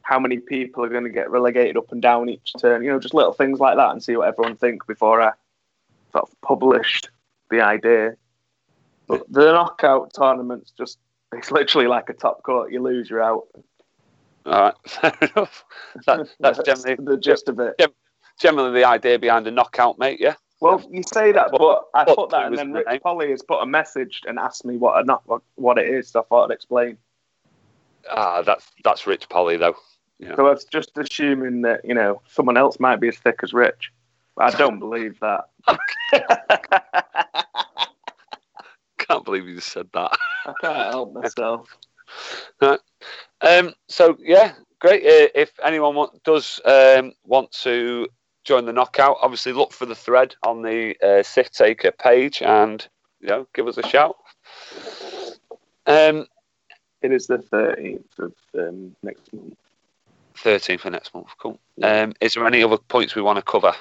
how 0.02 0.18
many 0.18 0.38
people 0.38 0.84
are 0.84 0.90
going 0.90 1.04
to 1.04 1.10
get 1.10 1.30
relegated 1.30 1.78
up 1.78 1.90
and 1.90 2.02
down 2.02 2.28
each 2.28 2.52
turn. 2.60 2.84
You 2.84 2.90
know, 2.90 3.00
just 3.00 3.14
little 3.14 3.32
things 3.32 3.60
like 3.60 3.76
that, 3.76 3.92
and 3.92 4.02
see 4.02 4.16
what 4.16 4.28
everyone 4.28 4.56
think 4.56 4.86
before 4.86 5.22
I 5.22 5.32
sort 6.12 6.28
of 6.28 6.40
published 6.42 7.08
the 7.50 7.62
idea. 7.62 8.16
But 9.06 9.30
the 9.30 9.52
knockout 9.52 10.12
tournaments 10.14 10.72
just 10.76 10.98
it's 11.32 11.50
literally 11.50 11.86
like 11.86 12.08
a 12.08 12.14
top 12.14 12.42
court. 12.42 12.72
You 12.72 12.82
lose, 12.82 13.10
you're 13.10 13.22
out. 13.22 13.44
All 14.46 14.52
right, 14.52 14.74
fair 14.86 15.12
enough. 15.20 15.64
That, 16.06 16.28
that's, 16.40 16.60
generally 16.62 16.96
the 17.02 17.16
gist 17.16 17.48
of 17.48 17.58
it. 17.58 17.80
Generally, 18.40 18.80
the 18.80 18.86
idea 18.86 19.18
behind 19.18 19.46
a 19.46 19.50
knockout, 19.50 19.98
mate. 19.98 20.20
Yeah. 20.20 20.34
Well, 20.60 20.82
you 20.90 21.02
say 21.02 21.32
that, 21.32 21.50
but 21.50 21.84
I 21.94 22.04
put 22.04 22.30
that, 22.30 22.46
and 22.46 22.56
then 22.56 22.72
Rick 22.72 23.02
Polly 23.02 23.30
has 23.30 23.42
put 23.42 23.60
a 23.60 23.66
message 23.66 24.22
and 24.26 24.38
asked 24.38 24.64
me 24.64 24.76
what 24.76 25.00
a 25.00 25.04
not 25.04 25.22
what 25.56 25.78
it 25.78 25.88
is. 25.88 26.08
So 26.08 26.20
I 26.20 26.22
thought 26.24 26.50
I'd 26.50 26.54
explain. 26.54 26.96
Ah, 28.10 28.42
that's 28.42 28.70
that's 28.82 29.06
Rich 29.06 29.28
Polly 29.28 29.56
though. 29.56 29.76
Yeah. 30.18 30.36
So 30.36 30.46
I 30.46 30.50
was 30.50 30.64
just 30.64 30.96
assuming 30.96 31.62
that 31.62 31.84
you 31.84 31.94
know 31.94 32.22
someone 32.28 32.56
else 32.56 32.80
might 32.80 33.00
be 33.00 33.08
as 33.08 33.16
thick 33.18 33.40
as 33.42 33.52
Rich. 33.52 33.92
I 34.38 34.50
don't 34.50 34.78
believe 34.78 35.20
that. 35.20 35.44
can't 39.06 39.24
believe 39.24 39.46
you 39.46 39.56
just 39.56 39.72
said 39.72 39.88
that. 39.92 40.16
I 40.46 40.52
can't 40.60 40.92
help 40.92 41.14
myself. 41.14 41.76
um, 42.60 43.74
so 43.88 44.16
yeah, 44.20 44.52
great. 44.80 45.02
Uh, 45.04 45.28
if 45.34 45.52
anyone 45.62 45.94
want, 45.94 46.22
does 46.24 46.60
um, 46.64 47.12
want 47.24 47.50
to 47.62 48.08
join 48.44 48.66
the 48.66 48.72
knockout, 48.72 49.16
obviously 49.22 49.52
look 49.52 49.72
for 49.72 49.86
the 49.86 49.94
thread 49.94 50.34
on 50.42 50.62
the 50.62 50.94
uh, 51.02 51.22
Sith 51.22 51.50
Taker 51.52 51.92
page 51.92 52.42
and 52.42 52.86
you 53.20 53.28
know 53.28 53.46
give 53.54 53.66
us 53.66 53.78
a 53.78 53.82
shout. 53.82 54.16
Um, 55.86 56.26
it 57.02 57.12
is 57.12 57.26
the 57.26 57.38
thirteenth 57.38 58.18
of 58.18 58.32
um, 58.58 58.94
next 59.02 59.32
month. 59.32 59.56
Thirteenth 60.36 60.84
of 60.84 60.92
next 60.92 61.14
month. 61.14 61.28
Cool. 61.38 61.58
Um, 61.82 62.12
is 62.20 62.34
there 62.34 62.46
any 62.46 62.62
other 62.62 62.78
points 62.78 63.14
we 63.14 63.22
want 63.22 63.36
to 63.36 63.42
cover? 63.42 63.72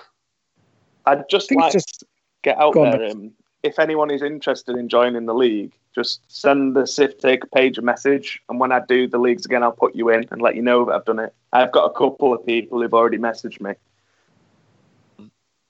I'd 1.06 1.28
just 1.30 1.54
like 1.54 1.74
just 1.74 2.04
get 2.44 2.58
out 2.60 2.74
there. 2.74 3.10
Um, 3.10 3.34
if 3.63 3.80
anyone 3.80 4.12
is 4.12 4.21
interested 4.21 4.76
in 4.76 4.89
joining 4.89 5.26
the 5.26 5.34
league, 5.34 5.71
just 5.95 6.21
send 6.28 6.76
the 6.76 6.86
Sith 6.86 7.19
Taker 7.19 7.47
page 7.47 7.78
a 7.78 7.82
message, 7.82 8.41
and 8.49 8.60
when 8.60 8.71
I 8.71 8.82
do 8.88 9.08
the 9.08 9.17
leagues 9.17 9.45
again, 9.45 9.63
I'll 9.63 9.71
put 9.71 9.95
you 9.95 10.10
in 10.10 10.28
and 10.32 10.41
let 10.41 10.56
you 10.56 10.62
know 10.62 10.86
that 10.86 10.93
I've 10.93 11.06
done 11.06 11.19
it. 11.19 11.34
I've 11.54 11.71
got 11.71 11.86
a 11.86 11.93
couple 11.93 12.34
of 12.34 12.45
people 12.45 12.82
who've 12.82 12.93
already 12.93 13.17
messaged 13.17 13.62
me. 13.62 13.73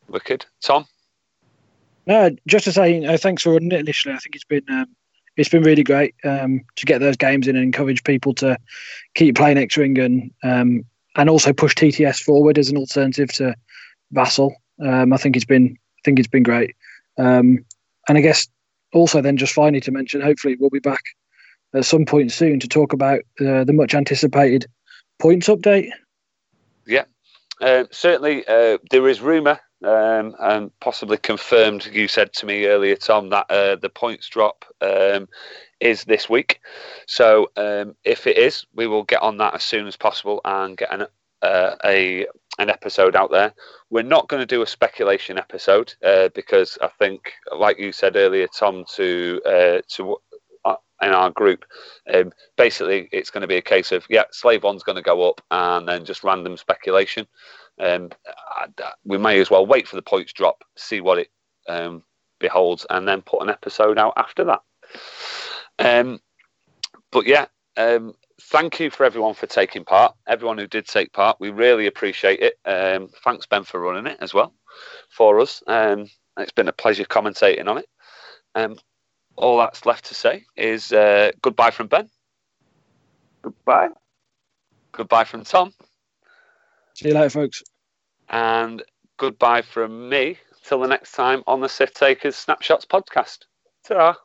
Wicked, 0.08 0.46
Tom. 0.62 0.86
No, 2.06 2.36
just 2.48 2.66
to 2.66 2.72
say, 2.72 2.96
you 2.96 3.02
know, 3.02 3.18
thanks 3.18 3.44
for 3.44 3.54
running 3.54 3.72
it 3.72 3.80
initially. 3.80 4.14
I 4.14 4.18
think 4.18 4.36
it's 4.36 4.44
been 4.44 4.64
um, 4.70 4.88
it's 5.38 5.50
been 5.50 5.64
really 5.64 5.84
great 5.84 6.16
um, 6.24 6.62
to 6.76 6.86
get 6.86 7.00
those 7.00 7.16
games 7.16 7.48
in 7.48 7.56
and 7.56 7.64
encourage 7.64 8.04
people 8.04 8.34
to 8.36 8.58
keep 9.16 9.36
playing 9.36 9.58
X-Wing 9.58 9.98
and 10.00 10.32
um, 10.44 10.86
and 11.16 11.30
also 11.30 11.54
push 11.54 11.76
TTS 11.76 12.22
forward 12.22 12.58
as 12.58 12.70
an 12.70 12.78
alternative 12.78 13.32
to 13.34 13.56
Vassal. 14.12 14.56
Um, 14.84 15.14
I 15.14 15.18
think 15.18 15.36
it's 15.36 15.46
been 15.46 15.78
I 16.00 16.02
think 16.04 16.20
it's 16.20 16.28
been 16.28 16.44
great. 16.44 16.76
Um, 17.18 17.64
and 18.08 18.18
I 18.18 18.22
guess 18.22 18.48
also 18.94 19.22
then 19.22 19.38
just 19.38 19.54
finally 19.54 19.82
to 19.82 19.92
mention, 19.92 20.22
hopefully 20.22 20.56
we'll 20.60 20.70
be 20.70 20.80
back 20.80 21.02
at 21.74 21.86
some 21.86 22.06
point 22.06 22.32
soon 22.32 22.60
to 22.60 22.68
talk 22.68 22.94
about 22.94 23.20
uh, 23.42 23.64
the 23.64 23.74
much 23.74 23.96
anticipated 23.96 24.68
points 25.20 25.48
update. 25.48 25.90
Yeah, 26.86 27.06
uh, 27.62 27.86
certainly 27.92 28.46
uh, 28.48 28.78
there 28.92 29.08
is 29.08 29.22
rumour 29.22 29.60
um, 29.84 30.36
and 30.40 30.80
possibly 30.80 31.18
confirmed. 31.18 31.90
You 31.92 32.08
said 32.08 32.34
to 32.34 32.46
me 32.46 32.66
earlier, 32.66 32.96
Tom, 32.96 33.30
that 33.30 33.50
uh, 33.50 33.76
the 33.76 33.90
points 33.90 34.28
drop 34.28 34.66
um, 34.82 35.28
is 35.80 36.06
this 36.06 36.30
week. 36.30 36.60
So 37.08 37.52
um, 37.58 37.96
if 38.04 38.28
it 38.28 38.38
is, 38.38 38.66
we 38.76 38.88
will 38.88 39.04
get 39.04 39.22
on 39.22 39.38
that 39.38 39.56
as 39.56 39.64
soon 39.64 39.88
as 39.88 39.96
possible 39.96 40.42
and 40.46 40.78
get 40.78 40.94
an, 40.94 41.08
uh, 41.42 41.76
a 41.86 42.28
an 42.60 42.70
episode 42.70 43.16
out 43.16 43.32
there. 43.32 43.54
We're 43.90 44.04
not 44.04 44.28
going 44.28 44.42
to 44.42 44.46
do 44.46 44.62
a 44.62 44.68
speculation 44.68 45.38
episode 45.38 45.94
uh, 46.04 46.30
because 46.36 46.78
I 46.82 46.90
think, 47.00 47.32
like 47.56 47.80
you 47.80 47.92
said 47.92 48.16
earlier, 48.16 48.48
Tom, 48.48 48.86
to 48.96 49.42
uh, 49.46 49.82
to 49.96 50.18
uh, 50.66 50.76
in 51.02 51.10
our 51.10 51.32
group, 51.32 51.66
um, 52.14 52.32
basically 52.58 53.10
it's 53.12 53.30
going 53.30 53.42
to 53.42 53.48
be 53.48 53.58
a 53.58 53.62
case 53.62 53.92
of 53.92 54.06
yeah, 54.10 54.24
Slave 54.32 54.64
One's 54.64 54.84
going 54.84 54.96
to 54.96 55.02
go 55.02 55.28
up, 55.30 55.42
and 55.52 55.88
then 55.88 56.06
just 56.06 56.24
random 56.24 56.58
speculation. 56.58 57.28
Um, 57.80 58.10
we 59.04 59.18
may 59.18 59.40
as 59.40 59.50
well 59.50 59.66
wait 59.66 59.88
for 59.88 59.96
the 59.96 60.02
points 60.04 60.34
drop, 60.34 60.64
see 60.78 61.02
what 61.02 61.18
it 61.18 61.30
um, 61.68 62.04
beholds, 62.40 62.86
and 62.90 63.08
then 63.08 63.22
put 63.22 63.42
an 63.42 63.50
episode 63.50 63.98
out 63.98 64.14
after 64.16 64.44
that. 64.46 64.62
Um, 65.80 66.20
but 67.12 67.26
yeah, 67.26 67.48
um, 67.78 68.14
thank 68.50 68.80
you 68.80 68.90
for 68.90 69.04
everyone 69.06 69.34
for 69.34 69.48
taking 69.48 69.84
part. 69.84 70.16
Everyone 70.28 70.58
who 70.58 70.68
did 70.68 70.88
take 70.88 71.12
part, 71.14 71.38
we 71.40 71.50
really 71.50 71.88
appreciate 71.88 72.40
it. 72.40 72.60
Um, 72.66 73.10
thanks, 73.24 73.46
Ben, 73.46 73.64
for 73.64 73.80
running 73.80 74.08
it 74.08 74.18
as 74.22 74.34
well 74.34 74.54
for 75.10 75.40
us. 75.40 75.64
Um, 75.68 76.10
it's 76.38 76.52
been 76.52 76.68
a 76.68 76.74
pleasure 76.74 77.06
commentating 77.06 77.68
on 77.68 77.78
it. 77.78 77.90
Um, 78.56 78.78
all 79.36 79.58
that's 79.58 79.86
left 79.86 80.06
to 80.06 80.16
say 80.16 80.46
is 80.56 80.92
uh, 80.92 81.32
goodbye 81.42 81.72
from 81.72 81.88
Ben. 81.88 82.10
Goodbye. 83.42 83.90
Goodbye 84.92 85.24
from 85.24 85.44
Tom. 85.44 85.74
See 86.94 87.10
you 87.10 87.16
later, 87.16 87.30
folks. 87.30 87.64
And 88.30 88.84
goodbye 89.18 89.64
from 89.64 90.10
me 90.10 90.38
till 90.64 90.80
the 90.80 90.88
next 90.88 91.14
time 91.14 91.44
on 91.48 91.62
the 91.62 91.70
Sith 91.70 91.94
Takers 91.94 92.36
Snapshots 92.36 92.86
podcast. 92.86 93.40
ta 93.86 94.16